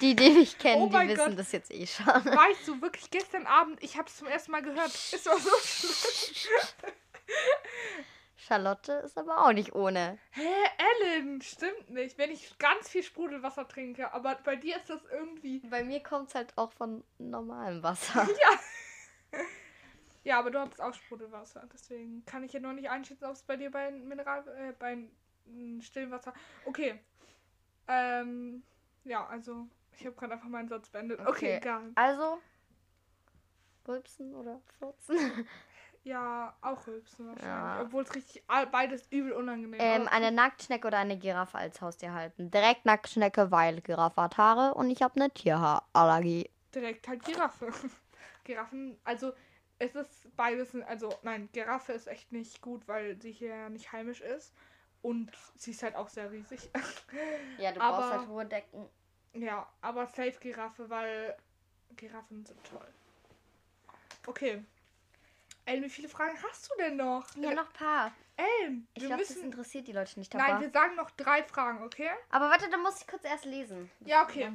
[0.00, 1.38] die, die mich kennen, Oh die wissen Gott.
[1.38, 2.06] das jetzt eh schon.
[2.06, 4.92] Weißt du, wirklich gestern Abend, ich habe es zum ersten Mal gehört.
[4.94, 6.60] Es war so schlimm.
[8.36, 10.18] Charlotte ist aber auch nicht ohne.
[10.32, 10.42] Hä,
[11.00, 12.18] Ellen, stimmt nicht.
[12.18, 15.60] Wenn ich ganz viel Sprudelwasser trinke, aber bei dir ist das irgendwie.
[15.60, 18.28] Bei mir kommt es halt auch von normalem Wasser.
[19.32, 19.40] Ja,
[20.32, 21.68] aber du hast auch Sprudelwasser.
[21.72, 24.98] Deswegen kann ich ja noch nicht einschätzen, ob es bei dir bei Mineral, äh, bei
[25.80, 26.32] stillem Wasser.
[26.64, 26.98] Okay.
[27.88, 28.62] Ähm,
[29.04, 31.20] ja, also ich habe gerade einfach meinen Satz beendet.
[31.20, 31.56] Okay, Okay.
[31.58, 31.92] egal.
[31.94, 32.38] Also,
[33.86, 35.16] rülpsen oder furzen?
[36.06, 37.46] Ja, auch rülpsen wahrscheinlich.
[37.46, 37.80] Ja.
[37.80, 40.12] Obwohl es richtig beides übel unangenehm Ähm, ist.
[40.12, 42.50] eine Nacktschnecke oder eine Giraffe als Haustier halten.
[42.50, 46.50] Direkt Nacktschnecke, weil Giraffe hat Haare und ich habe eine Tierhaarallergie.
[46.74, 47.68] Direkt halt Giraffe.
[48.44, 49.32] Giraffen, also
[49.84, 54.20] es ist beides, also nein, Giraffe ist echt nicht gut, weil sie hier nicht heimisch
[54.20, 54.52] ist.
[55.02, 56.70] Und sie ist halt auch sehr riesig.
[57.58, 58.88] Ja, du Aber- brauchst halt hohe Decken.
[59.34, 61.36] ja, aber safe Giraffe, weil
[61.96, 62.86] Giraffen sind toll.
[64.26, 64.64] Okay.
[65.66, 67.26] Ellen, wie viele Fragen hast du denn noch?
[67.36, 68.12] Ja, noch ein paar.
[68.36, 69.44] Ellen, Ich wir glaube, das müssen.
[69.44, 70.34] interessiert die Leute nicht.
[70.34, 72.10] Aber, Nein, wir sagen noch drei Fragen, okay?
[72.30, 73.90] aber warte, dann muss ich kurz erst lesen.
[74.00, 74.52] Ja, okay.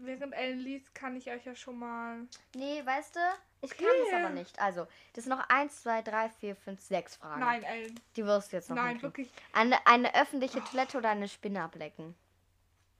[0.00, 2.20] Während Ellen liest, kann ich euch ja schon mal.
[2.54, 3.20] Nee, weißt du,
[3.62, 3.98] ich kann Okay.
[4.04, 4.58] das aber nicht.
[4.60, 7.40] Also, das sind noch 1, 2, 3, 4, 5, 6 Fragen.
[7.40, 8.00] Nein, Ellen.
[8.14, 9.02] Die wirst du jetzt noch Nein, hinkriegen.
[9.10, 9.30] wirklich.
[9.52, 12.14] Eine, eine öffentliche Toilette oder eine Spinne ablecken.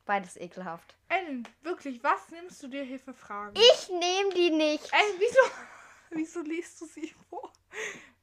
[0.07, 0.97] Beides ekelhaft.
[1.09, 3.55] Ellen, wirklich, was nimmst du dir hier für Fragen?
[3.57, 4.93] Ich nehme die nicht.
[4.93, 5.41] Ellen, wieso,
[6.11, 7.53] wieso liest du sie vor?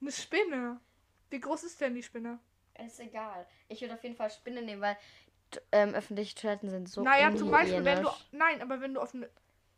[0.02, 0.82] Eine Spinne.
[1.30, 2.40] Wie groß ist denn die Spinne?
[2.86, 3.48] Ist egal.
[3.70, 4.98] Ich würde auf jeden Fall Spinne nehmen, weil
[5.72, 8.10] ähm, öffentliche Toiletten sind so naja, zum Beispiel, wenn du.
[8.32, 9.30] Nein, aber wenn du auf eine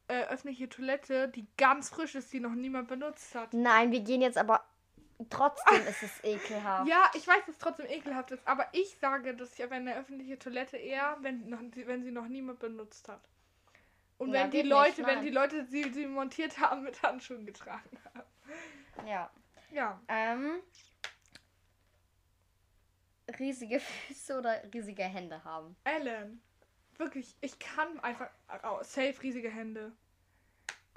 [0.07, 3.53] äh, öffentliche Toilette, die ganz frisch ist, die noch niemand benutzt hat.
[3.53, 4.63] Nein, wir gehen jetzt aber.
[5.31, 6.87] Trotzdem ist es ekelhaft.
[6.87, 9.95] Ja, ich weiß, dass es trotzdem ekelhaft ist, aber ich sage, dass ich auf eine
[9.95, 13.21] öffentliche Toilette eher, wenn, noch, wenn sie noch niemand benutzt hat.
[14.19, 17.01] Und Ja, wenn die geht nicht, Leute, wenn die Leute sie, sie montiert haben, mit
[17.01, 19.07] Handschuhen getragen haben.
[19.07, 19.31] Ja.
[19.71, 19.99] Ja.
[20.07, 20.59] Ähm.
[23.39, 25.75] Riesige Füße oder riesige Hände haben.
[25.83, 26.41] Ellen,
[26.97, 28.29] wirklich, ich kann einfach
[28.63, 29.91] oh, safe riesige Hände.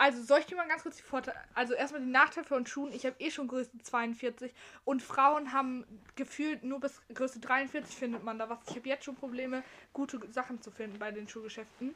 [0.00, 1.38] Also soll ich dir mal ganz kurz die Vorteile.
[1.52, 2.90] Also erstmal die Nachteile von Schuhen.
[2.90, 4.50] Ich habe eh schon Größe 42
[4.86, 5.84] und Frauen haben
[6.16, 8.60] gefühlt nur bis Größe 43 findet man da was.
[8.70, 9.62] Ich habe jetzt schon Probleme,
[9.92, 11.94] gute Sachen zu finden bei den Schuhgeschäften.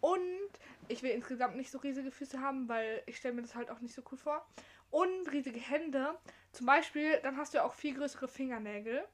[0.00, 0.50] Und
[0.88, 3.78] ich will insgesamt nicht so riesige Füße haben, weil ich stelle mir das halt auch
[3.78, 4.44] nicht so cool vor.
[4.90, 6.18] Und riesige Hände.
[6.50, 9.04] Zum Beispiel, dann hast du ja auch viel größere Fingernägel.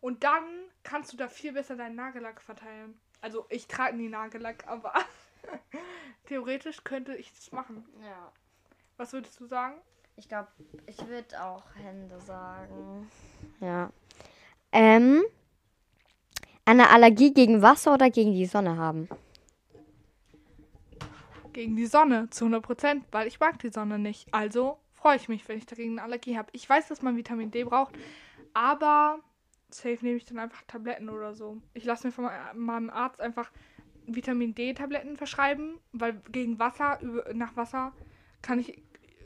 [0.00, 0.44] Und dann
[0.82, 2.98] kannst du da viel besser deinen Nagellack verteilen.
[3.20, 4.94] Also ich trage nie Nagellack, aber
[6.26, 7.84] theoretisch könnte ich das machen.
[8.02, 8.32] Ja.
[8.96, 9.76] Was würdest du sagen?
[10.16, 10.48] Ich glaube,
[10.86, 13.10] ich würde auch Hände sagen.
[13.60, 13.90] Ja.
[14.72, 15.22] Ähm.
[16.66, 19.08] Eine Allergie gegen Wasser oder gegen die Sonne haben?
[21.52, 24.32] Gegen die Sonne zu 100%, weil ich mag die Sonne nicht.
[24.32, 26.48] Also freue ich mich, wenn ich dagegen eine Allergie habe.
[26.52, 27.96] Ich weiß, dass man Vitamin D braucht,
[28.54, 29.18] aber
[29.74, 31.58] safe nehme ich dann einfach Tabletten oder so.
[31.74, 33.50] Ich lasse mir von me- meinem Arzt einfach
[34.06, 37.92] Vitamin D-Tabletten verschreiben, weil gegen Wasser, über- nach Wasser
[38.42, 38.82] kann ich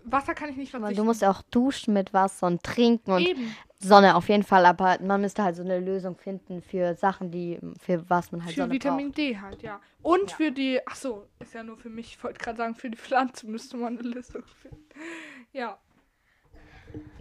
[0.07, 1.01] Wasser kann ich nicht Aber verzichten.
[1.03, 3.57] du musst ja auch duschen mit Wasser und trinken und Eben.
[3.81, 7.59] Sonne auf jeden Fall, aber man müsste halt so eine Lösung finden für Sachen, die
[7.81, 9.17] für was man halt Für Sonne Vitamin braucht.
[9.17, 9.81] D halt, ja.
[10.03, 10.37] Und Ja.
[10.37, 12.99] für die, ach so, ist ja nur für mich, ich wollte gerade sagen, für die
[12.99, 14.85] Pflanze müsste man eine Lösung finden.
[15.55, 15.79] Ja.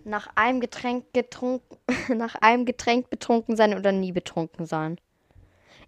[0.03, 1.77] Nach einem Getränk getrunken,
[2.17, 4.97] nach einem Getränk betrunken sein oder nie betrunken sein.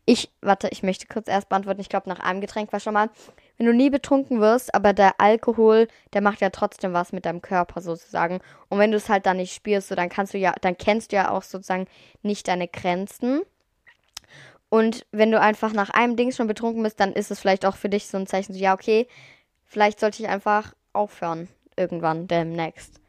[0.08, 1.82] Ich, warte, ich möchte kurz erst beantworten.
[1.82, 3.10] Ich glaube, nach einem Getränk war schon mal,
[3.58, 7.42] wenn du nie betrunken wirst, aber der Alkohol, der macht ja trotzdem was mit deinem
[7.42, 8.40] Körper sozusagen.
[8.70, 11.12] Und wenn du es halt dann nicht spürst, so, dann kannst du ja, dann kennst
[11.12, 11.88] du ja auch sozusagen
[12.22, 13.42] nicht deine Grenzen.
[14.70, 17.76] Und wenn du einfach nach einem Ding schon betrunken bist, dann ist es vielleicht auch
[17.76, 19.08] für dich so ein Zeichen, so, ja, okay,
[19.64, 21.48] vielleicht sollte ich einfach aufhören.
[21.78, 23.02] Irgendwann, demnächst.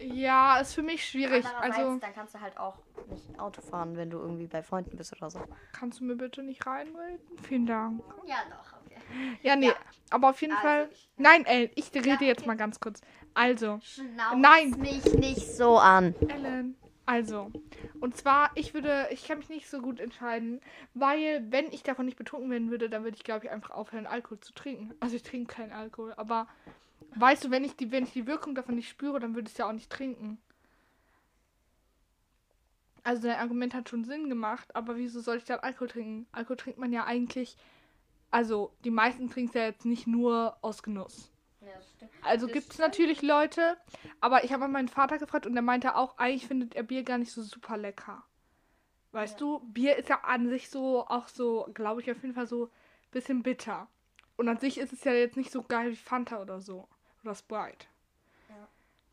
[0.00, 1.44] Ja, ist für mich schwierig.
[1.60, 2.76] Also, dann kannst du halt auch
[3.08, 5.40] nicht Auto fahren, wenn du irgendwie bei Freunden bist oder so.
[5.72, 7.20] kannst du mir bitte nicht reinreden?
[7.42, 8.02] Vielen Dank.
[8.26, 9.00] Ja, doch, okay.
[9.42, 9.74] Ja, nee, Ja.
[10.10, 10.88] aber auf jeden Also, Fall.
[10.92, 12.48] ich- Nein, Ellen, ich rede Ja, jetzt okay.
[12.48, 13.00] mal ganz kurz.
[13.34, 14.70] Also, Schnauz Nein.
[14.78, 16.14] mich nicht so an.
[16.28, 16.76] Ellen.
[17.06, 17.50] Also,
[18.00, 20.60] und zwar, ich würde, ich kann mich nicht so gut entscheiden,
[20.94, 24.06] weil, wenn ich davon nicht betrunken werden würde, dann würde ich, glaube ich, einfach aufhören,
[24.06, 24.94] Alkohol zu trinken.
[25.00, 26.46] Also, ich trinke keinen Alkohol, aber
[27.14, 29.52] weißt du, wenn ich die, wenn ich die Wirkung davon nicht spüre, dann würde ich
[29.54, 30.38] es ja auch nicht trinken.
[33.02, 36.26] Also, dein Argument hat schon Sinn gemacht, aber wieso soll ich dann Alkohol trinken?
[36.32, 37.56] Alkohol trinkt man ja eigentlich,
[38.30, 41.32] also, die meisten trinken es ja jetzt nicht nur aus Genuss.
[42.22, 42.88] Also Das gibt es stimmt.
[42.88, 43.76] natürlich Leute,
[44.20, 47.02] aber ich habe mal meinen Vater gefragt und der meinte auch, eigentlich findet er Bier
[47.02, 48.22] gar nicht so super lecker.
[49.12, 49.38] Weißt Ja.
[49.38, 52.66] du, Bier ist ja an sich so, auch so, glaube ich, auf jeden Fall so
[52.66, 52.70] ein
[53.10, 53.88] bisschen bitter.
[54.36, 56.88] Und an sich ist es ja jetzt nicht so geil wie Fanta oder so.
[57.24, 57.86] Oder Sprite.
[58.48, 58.68] Ja.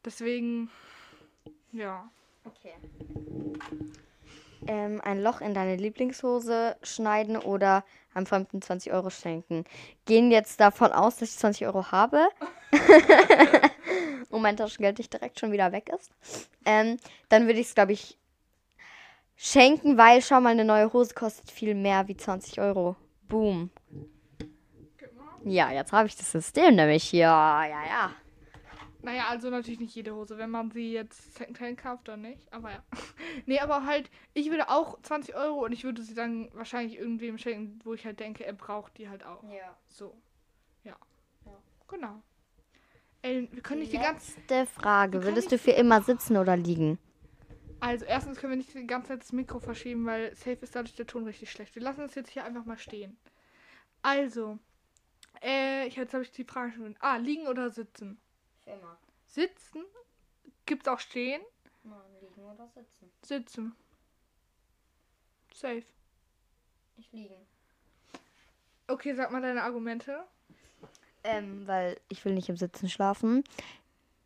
[0.06, 0.70] Deswegen,
[1.72, 2.10] ja.
[2.46, 2.74] Okay.
[4.67, 9.65] Ähm, ein Loch in deine Lieblingshose schneiden oder einem Fremden 20 Euro schenken.
[10.06, 12.28] Gehen jetzt davon aus, dass ich 20 Euro habe.
[14.30, 16.12] und mein Taschengeld nicht direkt schon wieder weg ist.
[16.65, 16.98] Ähm,
[17.30, 18.17] dann würde ich es, glaube ich,
[19.36, 22.96] schenken, weil schau mal, eine neue Hose kostet viel mehr wie 20 Euro.
[23.28, 23.70] Boom.
[25.43, 27.28] Ja, jetzt habe ich das System nämlich hier.
[27.28, 28.12] Ja, ja.
[29.02, 32.52] Naja, also natürlich nicht jede Hose, wenn man sie jetzt Secondhand kauft, dann nicht.
[32.52, 32.84] Aber ja.
[33.45, 37.38] nee, aber halt, ich würde auch 20 Euro und ich würde sie dann wahrscheinlich irgendwem
[37.38, 39.43] schenken, wo ich halt denke, er braucht die halt auch.
[39.43, 39.78] Ja.
[39.88, 40.13] So.
[40.84, 40.95] Ja.
[41.45, 41.54] Ja.
[41.88, 42.21] Genau.
[43.21, 44.39] Ellen, wir können nicht die ganze.
[44.39, 45.23] Letzte Frage.
[45.23, 47.00] Würdest du für immer sitzen oder liegen?
[47.80, 50.95] Also, erstens können wir nicht die ganze Zeit das Mikro verschieben, weil safe ist dadurch
[50.95, 51.76] der Ton richtig schlecht.
[51.76, 53.17] Wir lassen das jetzt hier einfach mal stehen.
[54.02, 54.60] Also.
[55.41, 56.95] Äh, ich- jetzt habe ich die Frage schon.
[57.00, 58.19] Ah, liegen oder sitzen?
[58.65, 58.97] Immer.
[59.28, 59.84] Sitzen?
[60.65, 61.41] Gibt's auch stehen?
[61.84, 63.12] Nein, liegen oder sitzen.
[63.21, 63.76] Sitzen.
[65.54, 65.84] Safe.
[66.97, 67.36] Ich liegen.
[68.88, 70.23] Okay, sag mal deine Argumente.
[71.23, 73.43] Ähm, weil ich will nicht im Sitzen schlafen.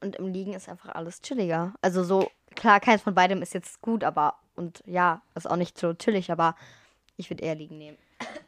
[0.02, 1.74] Und im Liegen ist einfach alles chilliger.
[1.82, 5.78] Also so, klar, keins von beidem ist jetzt gut, aber und ja, ist auch nicht
[5.78, 6.56] so chillig, aber
[7.18, 7.98] ich würde eher liegen nehmen.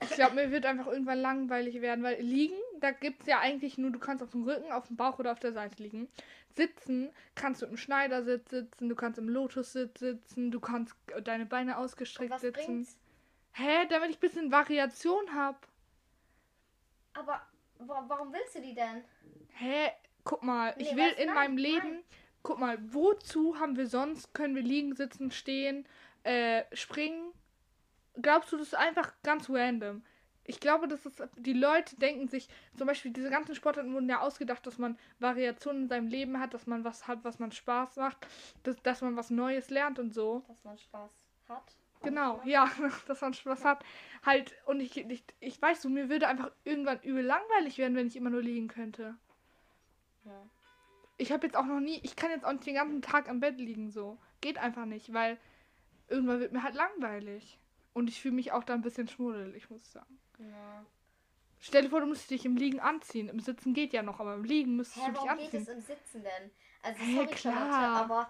[0.02, 3.78] Ich glaube, mir wird einfach irgendwann langweilig werden, weil liegen, da gibt es ja eigentlich
[3.78, 6.08] nur, du kannst auf dem Rücken, auf dem Bauch oder auf der Seite liegen.
[6.56, 11.78] Sitzen kannst du im Schneidersitz sitzen, du kannst im Lotussitz sitzen, du kannst deine Beine
[11.78, 12.88] ausgestreckt sitzen.
[13.54, 15.58] Hä, damit ich ein bisschen Variation habe.
[17.14, 17.42] Aber
[17.80, 19.04] warum willst du die denn?
[19.50, 19.90] Hä,
[20.24, 21.18] guck mal, ich Nee, will was?
[21.20, 21.64] in Nein, meinem nein.
[21.64, 22.04] Leben,
[22.44, 25.88] guck mal, wozu haben wir sonst, können wir liegen, sitzen, stehen,
[26.24, 27.32] äh, springen?
[28.22, 30.04] Glaubst du, das ist einfach ganz random?
[30.46, 34.20] Ich glaube, dass es, die Leute denken sich, zum Beispiel diese ganzen Sportarten wurden ja
[34.20, 37.96] ausgedacht, dass man Variationen in seinem Leben hat, dass man was hat, was man Spaß
[37.96, 38.28] macht,
[38.64, 40.44] dass, dass man was Neues lernt und so.
[40.48, 41.78] Dass man Spaß hat.
[42.02, 42.70] Genau, ja,
[43.08, 43.84] dass man Spaß hat.
[44.26, 48.08] Halt, und ich, ich, ich weiß so, mir würde einfach irgendwann übel langweilig werden, wenn
[48.08, 49.16] ich immer nur liegen könnte.
[50.26, 50.46] Ja.
[51.18, 53.40] Ich habe jetzt auch noch nie, ich kann jetzt auch nicht den ganzen Tag am
[53.40, 54.18] Bett liegen so.
[54.42, 55.38] Geht einfach nicht, weil
[56.10, 57.58] irgendwann wird mir halt langweilig.
[57.94, 60.20] Und ich fühle mich auch da ein bisschen schmuddelig, muss ich sagen.
[60.40, 60.86] ja.
[61.66, 63.30] Stell dir vor, du müsstest dich im Liegen anziehen.
[63.30, 65.62] Im Sitzen geht ja noch, aber im Liegen müsstest Hä, du dich warum geht anziehen.
[65.62, 66.52] es im Sitzen denn?
[66.82, 67.54] Also Hä, sorry, klar.
[67.54, 68.30] Charlotte, aber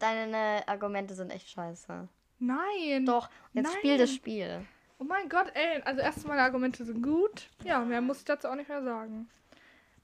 [0.00, 2.08] deine Argumente sind echt scheiße.
[2.40, 3.06] Nein.
[3.06, 3.76] Doch, jetzt Nein.
[3.78, 4.66] spiel das Spiel.
[4.98, 5.80] Oh mein Gott, ey.
[5.82, 7.48] Also erstens meine Argumente sind gut.
[7.62, 9.28] Ja, mehr muss ich dazu auch nicht mehr sagen.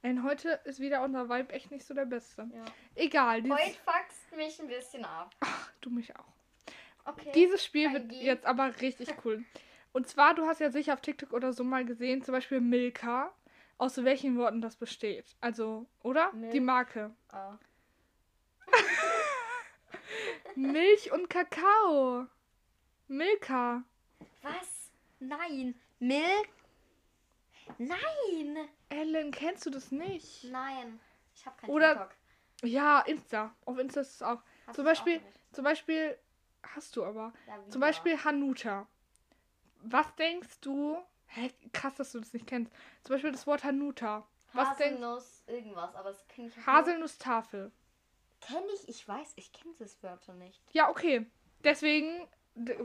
[0.02, 2.48] Ey, heute ist wieder unser Vibe echt nicht so der beste.
[2.54, 2.64] Ja.
[2.94, 5.34] Egal, Heute fuckst mich ein bisschen ab.
[5.80, 6.32] du mich auch.
[7.04, 7.32] Okay.
[7.34, 9.44] Dieses Spiel wird jetzt aber richtig cool.
[9.92, 13.32] Und zwar, du hast ja sicher auf TikTok oder so mal gesehen, zum Beispiel Milka,
[13.78, 15.36] aus welchen Worten das besteht.
[15.40, 16.32] Also, oder?
[16.32, 16.52] Milk.
[16.52, 17.14] Die Marke.
[17.30, 17.58] Ah.
[20.56, 22.26] Milch und Kakao.
[23.08, 23.82] Milka.
[24.42, 24.90] Was?
[25.20, 25.74] Nein.
[25.98, 26.48] Milk?
[27.78, 28.68] Nein.
[28.88, 30.44] Ellen, kennst du das nicht?
[30.44, 31.00] Nein,
[31.34, 32.14] ich habe kein Oder- TikTok.
[32.70, 33.54] Ja, Insta.
[33.64, 34.40] Auf Insta ist es auch.
[34.66, 35.52] Hast zum Beispiel- auch?
[35.54, 36.16] Zum Beispiel
[36.74, 37.32] hast du aber.
[37.64, 37.80] Wie Zum?
[37.80, 38.86] Beispiel Hanuta.
[39.82, 40.98] Was denkst du?
[41.26, 42.72] Hä, krass, dass du das nicht kennst.
[43.02, 44.26] Zum Beispiel das Wort Hanuta.
[44.52, 47.72] Was Haselnuss, irgendwas, aber das kenne ich Haselnusstafel.
[48.40, 50.62] Kenne ich, ich weiß, ich kenne das Wörter nicht.
[50.72, 51.26] Ja, okay.
[51.64, 52.28] Deswegen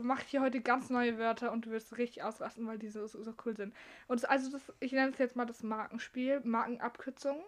[0.00, 3.06] mache ich hier heute ganz neue Wörter und du wirst richtig ausrasten, weil die so,
[3.06, 3.74] so, so cool sind.
[4.08, 7.40] Und das, also das, ich nenne es jetzt mal das Markenspiel, Markenabkürzung.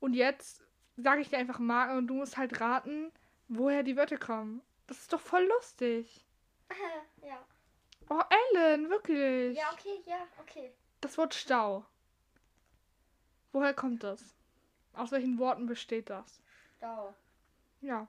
[0.00, 0.64] Und jetzt
[0.96, 3.12] sage ich dir einfach Marken und du musst halt raten,
[3.48, 4.62] woher die Wörter kommen.
[4.88, 6.24] Das ist doch voll lustig.
[7.22, 7.44] ja.
[8.08, 8.22] Oh,
[8.54, 9.56] Ellen, wirklich.
[9.56, 10.72] Ja, okay, ja, okay.
[11.00, 11.84] Das Wort Stau.
[13.52, 14.34] Woher kommt das?
[14.94, 16.42] Aus welchen Worten besteht das?
[16.78, 17.14] Stau.
[17.82, 18.08] Ja.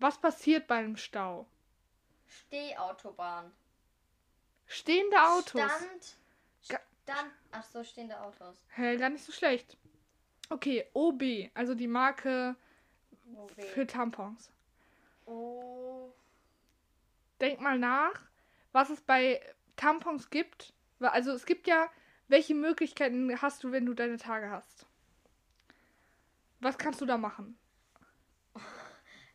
[0.00, 1.46] Was passiert bei einem Stau?
[2.26, 3.52] Stehautobahn.
[4.66, 5.62] Stehende Autos.
[5.62, 6.16] Stand.
[7.02, 7.32] Stand.
[7.52, 8.64] Ach so, stehende Autos.
[8.74, 9.76] Hä, gar nicht so schlecht.
[10.50, 12.56] Okay, OB, also die Marke
[13.34, 13.62] OB.
[13.62, 14.50] für Tampons.
[15.28, 16.10] Oh.
[17.40, 18.20] Denk mal nach,
[18.72, 19.40] was es bei
[19.76, 20.72] Tampons gibt.
[21.00, 21.88] Also es gibt ja,
[22.28, 24.86] welche Möglichkeiten hast du, wenn du deine Tage hast?
[26.60, 27.58] Was kannst du da machen?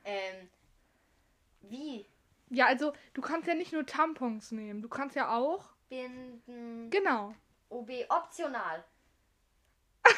[0.06, 0.50] Ähm.
[1.62, 2.06] Wie?
[2.50, 5.70] Ja, also du kannst ja nicht nur Tampons nehmen, du kannst ja auch.
[5.88, 6.90] Binden.
[6.90, 7.34] Genau.
[7.70, 8.84] OB optional.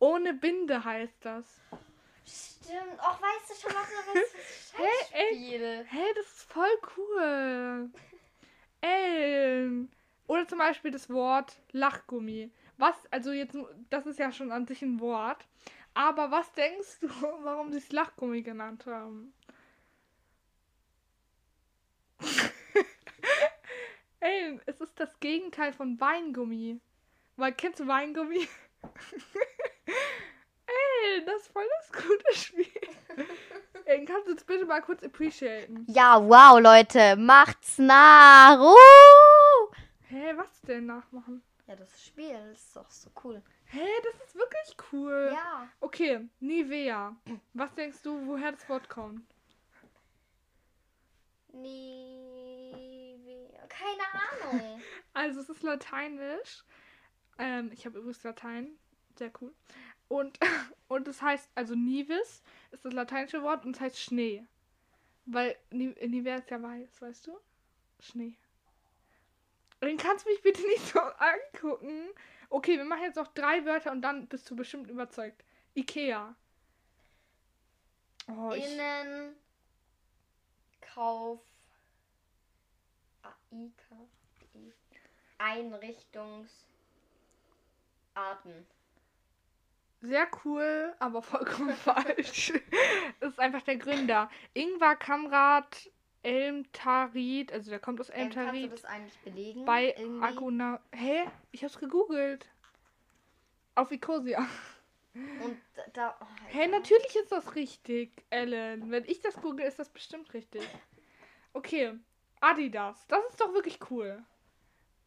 [0.00, 1.60] Ohne Binde heißt das.
[2.64, 2.98] Stimmt.
[2.98, 4.78] Och, weißt du schon, was das ist?
[4.78, 5.34] Hä, ey?
[5.34, 5.86] Spiel.
[5.88, 7.90] Hä, das ist voll cool.
[8.80, 9.90] Ellen.
[10.26, 12.50] Oder zum Beispiel das Wort Lachgummi.
[12.78, 13.56] Was, also jetzt,
[13.90, 15.46] das ist ja schon an sich ein Wort.
[15.92, 17.08] Aber was denkst du,
[17.42, 19.34] warum sie es Lachgummi genannt haben?
[24.20, 26.80] Ellen, es ist das Gegenteil von Weingummi.
[27.36, 28.48] Weil, kennst du Weingummi?
[31.04, 32.66] Ellen, das ist voll das gute Spiel.
[33.84, 35.84] Ellen, kannst du jetzt bitte mal kurz appreciaten?
[35.88, 37.16] Ja, wow, Leute.
[37.16, 38.58] Macht's nach.
[38.58, 39.74] Uh!
[40.08, 41.42] Hä, was denn nachmachen?
[41.66, 43.42] Ja, das Spiel ist doch so cool.
[43.66, 45.30] Hä, das ist wirklich cool.
[45.32, 45.68] Ja.
[45.80, 47.16] Okay, Nivea.
[47.54, 49.24] Was denkst du, woher das Wort kommt?
[51.52, 52.74] Nivea.
[53.68, 54.80] Keine Ahnung.
[55.16, 56.64] Also es ist lateinisch.
[57.38, 58.76] Ähm, ich habe übrigens Latein.
[59.16, 59.54] Sehr cool.
[60.08, 60.38] Und,
[60.88, 64.44] und es heißt, also Nivis ist das lateinische Wort und es heißt Schnee.
[65.26, 67.38] Weil Ni- Nivea ist ja weiß, weißt du?
[68.00, 68.34] Schnee.
[69.80, 72.08] Dann kannst du mich bitte nicht so angucken.
[72.50, 75.44] Okay, wir machen jetzt noch drei Wörter und dann bist du bestimmt überzeugt.
[75.74, 76.34] Ikea.
[78.28, 79.34] Oh, Innen.
[80.80, 81.40] Kauf.
[83.22, 83.96] Aika.
[85.38, 86.54] Einrichtungsarten.
[90.04, 92.52] Sehr cool, aber vollkommen falsch.
[93.20, 94.28] Ist einfach der Gründer.
[94.52, 95.90] Ingvar Kamrat
[96.22, 98.72] Elmtarid, also der kommt aus Ähm, kannst du Elmtarid.
[98.72, 99.64] das eigentlich belegen?
[99.64, 100.24] bei Irgendwie?
[100.24, 100.80] Aguna.
[100.92, 101.24] Hä?
[101.52, 102.48] Ich hab's gegoogelt.
[103.74, 104.46] Auf Ecosia.
[105.14, 105.58] Und
[105.94, 106.16] da-.
[106.20, 106.78] Oh, Hä, Alter.
[106.78, 108.90] natürlich ist das richtig, Ellen.
[108.90, 110.62] Wenn ich das google, ist das bestimmt richtig.
[111.52, 111.94] Okay,
[112.40, 113.06] Adidas.
[113.06, 114.22] Das ist doch wirklich cool.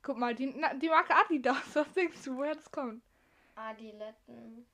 [0.01, 1.57] Guck mal, die, die Marke Adidas.
[1.75, 3.03] Was denkst du, woher das kommt?
[3.55, 4.65] Adiletten.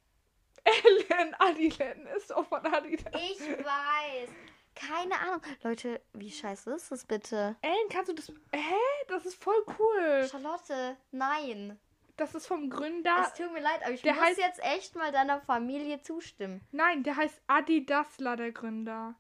[0.66, 3.14] Ellen, Adiletten ist doch von Adidas.
[3.16, 4.30] Ich weiß.
[4.76, 5.42] Keine Ahnung.
[5.62, 7.56] Leute, wie scheiße ist das bitte?
[7.62, 8.32] Ellen, kannst du das.
[8.54, 8.74] Hä?
[9.08, 10.28] Das ist voll cool.
[10.30, 11.80] Charlotte, nein.
[12.18, 13.24] Das ist vom Gründer.
[13.28, 16.62] Es tut mir leid, aber ich der muss heißt- jetzt echt mal deiner Familie zustimmen.
[16.72, 19.16] Nein, der heißt Adidasler, der Gründer.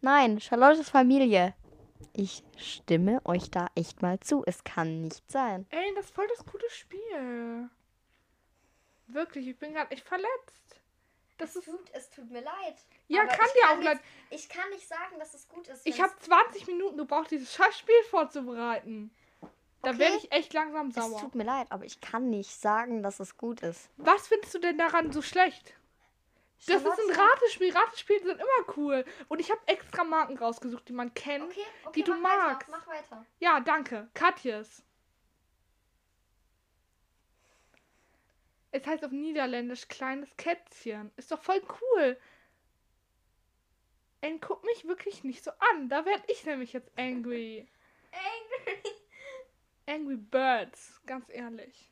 [0.00, 1.54] Nein, Charlottes Familie.
[2.12, 4.42] Ich stimme euch da echt mal zu.
[4.46, 5.66] Es kann nicht sein.
[5.70, 7.68] Ellen, das ist voll das gute Spiel.
[9.06, 10.67] Wirklich, ich bin gerade echt verletzt.
[11.38, 11.64] Das ist.
[11.64, 12.76] tut, es tut mir leid.
[13.06, 14.00] Ja, kann ich dir kann auch leid.
[14.30, 15.86] Ich kann nicht sagen, dass es gut ist.
[15.86, 19.10] Ich habe 20 Minuten gebraucht, dieses Scheißspiel vorzubereiten.
[19.82, 19.98] Da Okay.
[20.00, 21.20] werde ich echt langsam Es sauer.
[21.20, 23.88] tut mir leid, aber ich kann nicht sagen, dass es gut ist.
[23.96, 25.74] Was findest du denn daran so schlecht?
[26.66, 27.72] Das ist ein Ratespiel.
[27.72, 29.04] Ratespiele sind immer cool.
[29.28, 31.44] Und ich habe extra Marken rausgesucht, die man kennt.
[31.44, 32.68] Okay, okay, die du magst.
[32.68, 33.24] Weiter, mach weiter.
[33.38, 34.08] Ja, danke.
[34.14, 34.82] Katjes.
[38.70, 41.10] Es heißt auf Niederländisch kleines Kätzchen.
[41.16, 42.18] Ist doch voll cool.
[44.20, 45.88] Ey, guck mich wirklich nicht so an.
[45.88, 47.68] Da werde ich nämlich jetzt angry.
[48.12, 48.92] Angry.
[49.86, 51.90] Angry Birds, ganz ehrlich.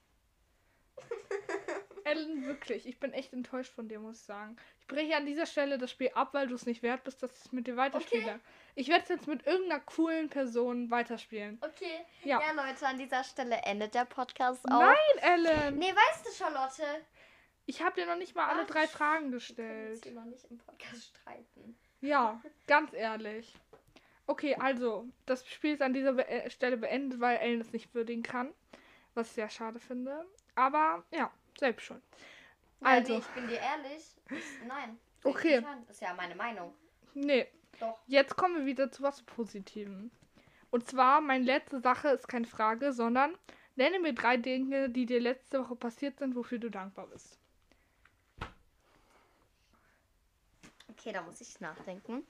[2.05, 4.57] Ellen, wirklich, ich bin echt enttäuscht von dir, muss ich sagen.
[4.89, 7.33] Ich breche an dieser Stelle das Spiel ab, weil du es nicht wert bist, dass
[7.37, 8.39] ich es mit dir weiterspiele.
[8.77, 11.59] Ich werde es jetzt mit irgendeiner coolen Person weiterspielen.
[11.61, 12.07] Okay.
[12.23, 12.41] Ja.
[12.41, 12.53] Ja.
[12.53, 14.81] Leute, an dieser Stelle endet der Podcast auch.
[14.81, 15.79] Nein, Ellen!
[15.79, 16.85] Nee, weißt du, Charlotte?
[17.65, 20.05] Ich habe dir noch nicht mal alle Ach, drei Fragen Wir gestellt.
[20.05, 21.77] hier noch nicht im Podcast streiten.
[22.01, 23.53] Ja, ganz ehrlich.
[24.29, 27.93] Okay, also, das Spiel ist an dieser Be äh, Stelle beendet, weil Ellen es nicht
[27.93, 28.55] würdigen kann.
[29.15, 30.25] Was ich sehr schade finde.
[30.55, 32.01] Aber ja, selbst schon.
[32.83, 34.16] Ja, Also, nee, ich bin dir ehrlich.
[34.67, 34.99] Nein.
[35.25, 35.65] Okay.
[35.87, 36.75] Das ist ja meine Meinung.
[37.15, 37.47] nee.
[37.81, 37.99] Doch.
[38.07, 40.11] Jetzt kommen wir wieder zu was Positivem.
[40.71, 43.37] Und zwar, meine letzte Sache ist keine Frage, sondern
[43.77, 47.39] nenne mir drei Dinge, die dir letzte Woche passiert sind, wofür du dankbar bist.
[50.89, 52.27] Okay, da muss ich nachdenken.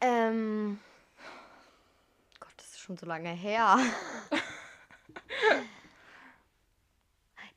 [0.00, 0.78] Ähm.
[2.38, 3.78] Gott, das ist schon so lange her.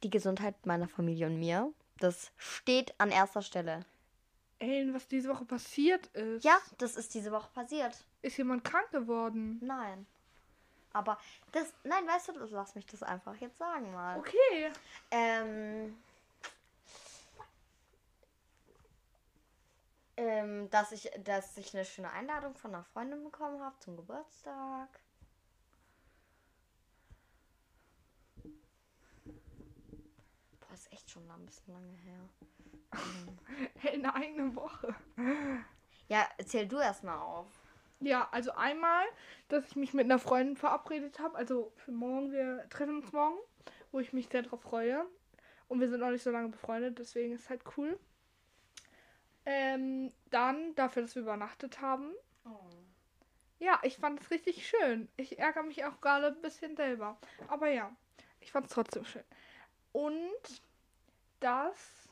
[0.03, 1.71] Die Gesundheit meiner Familie und mir,
[2.03, 3.85] das steht an erster Stelle.
[4.59, 6.43] Ellen, was diese Woche passiert ist.
[6.43, 7.97] Ja, das ist diese Woche passiert.
[8.21, 9.59] Ist jemand krank geworden?
[9.61, 10.05] Nein.
[10.93, 11.17] Aber
[11.51, 11.73] das.
[11.83, 14.19] Nein, weißt du, lass mich das einfach jetzt sagen mal.
[14.19, 14.71] Okay.
[15.09, 15.97] Ähm.
[20.17, 24.89] Ähm, dass ich, dass ich eine schöne Einladung von einer Freundin bekommen habe zum Geburtstag.
[30.81, 32.29] Ist echt schon ein bisschen lange her.
[33.83, 34.95] Ellen, eine eigene Woche.
[36.07, 37.47] Ja, erzähl du erstmal auf.
[37.99, 39.05] Ja, also einmal,
[39.47, 41.37] dass ich mich mit einer Freundin verabredet habe.
[41.37, 43.37] Also für morgen, wir treffen uns morgen,
[43.91, 45.05] wo ich mich sehr drauf freue.
[45.67, 47.97] Und wir sind noch nicht so lange befreundet, deswegen ist halt cool.
[49.45, 52.11] Ähm, dann dafür, dass wir übernachtet haben.
[53.59, 55.07] Ja, ich fand es richtig schön.
[55.15, 57.19] Ich ärgere mich auch gerade ein bisschen selber.
[57.47, 57.95] Aber ja,
[58.39, 59.23] ich fand es trotzdem schön.
[59.91, 60.61] Und
[61.41, 62.07] dass,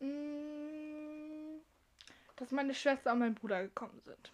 [0.00, 1.60] mh,
[2.36, 4.32] dass meine Schwester und mein Bruder gekommen sind.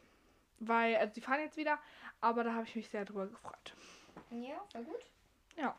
[0.60, 1.78] Weil, also die fahren jetzt wieder,
[2.20, 3.74] aber da habe ich mich sehr drüber gefreut.
[4.30, 5.04] Ja, war gut.
[5.56, 5.76] Ja.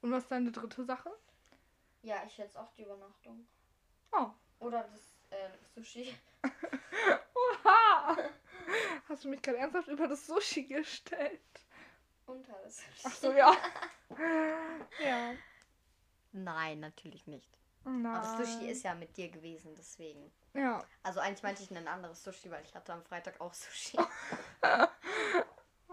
[0.00, 1.10] Und was ist deine dritte Sache?
[2.02, 3.46] Ja, ich jetzt auch die Übernachtung.
[4.10, 4.30] Oh.
[4.58, 6.14] Oder das äh, Sushi.
[7.64, 8.16] Oha!
[9.08, 11.40] Hast du mich gerade ernsthaft über das Sushi gestellt?
[12.26, 13.02] Unter das Sushi.
[13.04, 13.56] Ach so, ja.
[15.04, 15.34] ja.
[16.32, 17.58] Nein, natürlich nicht.
[17.84, 18.06] Nein.
[18.06, 20.30] Aber das Sushi ist ja mit dir gewesen, deswegen.
[20.54, 20.84] Ja.
[21.02, 23.98] Also eigentlich meinte ich ein anderes Sushi, weil ich hatte am Freitag auch Sushi.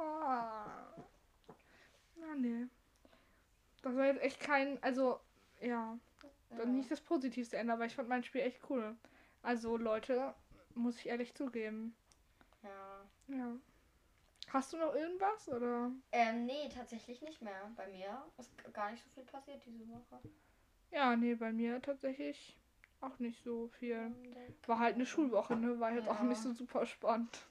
[0.01, 0.93] Ah.
[2.15, 2.67] Na, nee.
[3.81, 5.19] Das war jetzt echt kein, also,
[5.59, 5.97] ja,
[6.49, 8.95] dann nicht das positivste Ende, aber ich fand mein Spiel echt cool.
[9.41, 10.33] Also, Leute,
[10.75, 11.95] muss ich ehrlich zugeben.
[12.63, 13.35] Ja.
[13.35, 13.55] Ja.
[14.51, 15.91] Hast du noch irgendwas, oder?
[16.11, 17.71] Ähm, nee, tatsächlich nicht mehr.
[17.75, 20.19] Bei mir ist gar nicht so viel passiert diese Woche.
[20.91, 22.57] Ja, nee, bei mir tatsächlich
[23.01, 24.11] auch nicht so viel.
[24.65, 25.79] War halt eine Schulwoche, ne?
[25.79, 26.23] War jetzt auch Ja.
[26.23, 27.45] nicht so super spannend.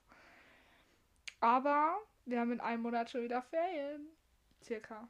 [1.40, 4.09] Aber wir haben in einem Monat schon wieder Ferien.
[4.62, 5.09] Circa.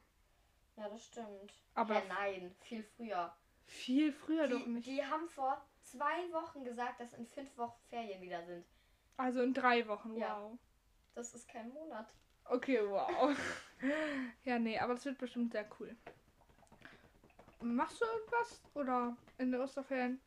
[0.77, 1.53] Ja, das stimmt.
[1.75, 3.35] Aber Hä, nein, viel früher.
[3.65, 4.87] viel früher doch Die, nicht.
[4.87, 8.65] die haben vor zwei Wochen gesagt, dass in fünf Wochen Ferien wieder sind.
[9.17, 10.19] Also in drei Wochen, wow.
[10.21, 10.51] Ja.
[11.19, 12.07] Das ist kein Monat.
[12.45, 13.37] Okay, wow.
[14.45, 15.97] ja, nee, aber das wird bestimmt sehr cool.
[17.61, 18.63] Machst du irgendwas?
[18.75, 20.21] Oder in den Osterferien?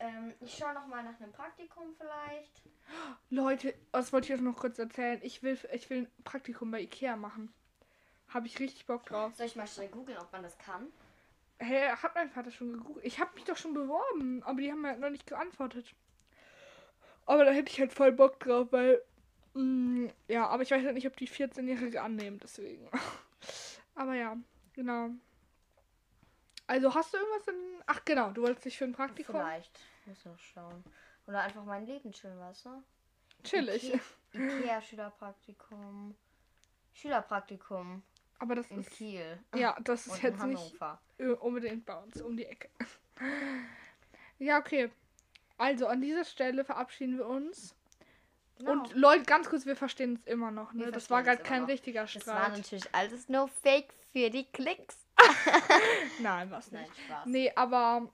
[0.00, 2.60] Ähm, ich schaue noch mal nach einem Praktikum vielleicht.
[3.30, 5.18] Leute, das wollte ich euch noch kurz erzählen.
[5.22, 7.50] Ich will, ich will ein Praktikum bei Ikea machen.
[8.28, 9.34] Habe ich richtig Bock drauf.
[9.36, 10.92] Soll ich mal schnell googeln, ob man das kann?
[11.58, 13.06] Hä, hat mein Vater schon gegoogelt?
[13.06, 15.94] Ich habe mich doch schon beworben, aber die haben mir halt noch nicht geantwortet.
[17.24, 19.00] Aber da hätte ich halt voll Bock drauf, weil.
[19.54, 22.88] Mm, ja, aber ich weiß halt nicht, ob die 14-Jährige annehmen, deswegen.
[23.94, 24.36] aber ja,
[24.72, 25.10] genau.
[26.66, 27.82] Also hast du irgendwas in.
[27.86, 29.36] Ach genau, du wolltest dich für ein Praktikum.
[29.36, 29.78] Vielleicht.
[30.06, 30.84] Muss noch schauen.
[31.26, 32.82] Oder einfach mein Leben chillen, weißt du?
[33.42, 33.94] Chillig.
[34.32, 36.14] Ikea, Ikea Schülerpraktikum.
[36.92, 38.02] Schülerpraktikum
[38.38, 38.90] Aber das in ist.
[38.90, 39.38] Kiel.
[39.54, 40.74] Ja, das ist jetzt nicht
[41.40, 42.70] unbedingt bei uns um die Ecke.
[44.38, 44.90] ja, okay.
[45.56, 47.74] Also an dieser Stelle verabschieden wir uns.
[48.64, 48.82] Genau.
[48.82, 50.72] Und Leute, ganz kurz, wir verstehen es immer noch.
[50.72, 50.90] Ne?
[50.90, 51.68] Das war gerade kein noch.
[51.68, 52.56] richtiger das war Streit.
[52.56, 54.96] natürlich alles nur Fake für die Klicks.
[56.20, 56.92] Nein, was Nein, nicht.
[57.04, 57.26] Spaß.
[57.26, 58.08] Nee, aber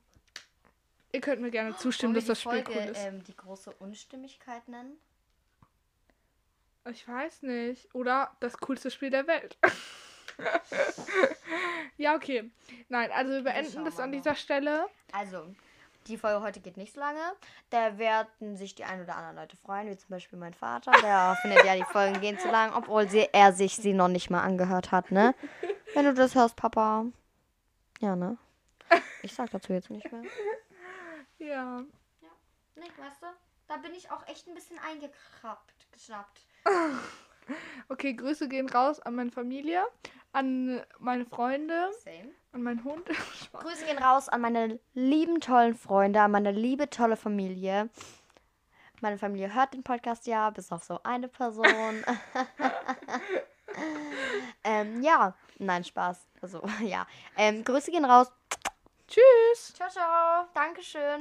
[1.13, 3.05] ihr könnt mir gerne zustimmen, wir dass das Spiel Folge cool ist.
[3.05, 4.99] ähm, die große Unstimmigkeit nennen?
[6.91, 7.95] Ich weiß nicht.
[7.95, 9.57] Oder das coolste Spiel der Welt.
[11.97, 12.51] ja, okay.
[12.89, 14.87] Nein, also wir beenden das an dieser Stelle.
[15.13, 15.55] Also,
[16.07, 17.21] die Folge heute geht nicht so lange.
[17.71, 20.93] Da werden sich die ein oder anderen Leute freuen, wie zum Beispiel mein Vater.
[21.03, 24.31] Der findet ja, die Folgen gehen zu lang, obwohl sie, er sich sie noch nicht
[24.31, 25.35] mal angehört hat, ne?
[25.95, 27.07] Wenn du das hörst, Papa.
[28.01, 28.39] Ja, ne?
[29.23, 30.23] Ich sag dazu jetzt nicht mehr.
[31.39, 31.83] Ja.
[32.77, 33.27] Nee, weißt du?
[33.69, 36.41] Da bin ich auch echt ein bisschen eingekrabbt, geschnappt.
[37.89, 39.85] Okay, Grüße gehen raus an meine Familie,
[40.33, 42.31] an meine Freunde, Same.
[42.53, 43.07] an meinen Hund.
[43.53, 47.91] Grüße gehen raus an meine lieben, tollen Freunde, an meine liebe, tolle Familie.
[49.01, 52.05] Meine Familie hört den Podcast ja, bis auf so eine Person.
[54.65, 56.27] ähm, ja, nein, Spaß.
[56.43, 57.07] Also, ja.
[57.37, 58.31] Ähm, Grüße gehen raus.
[59.09, 59.75] Tschüss.
[59.75, 60.47] Ciao, ciao.
[60.55, 61.01] Dankeschön.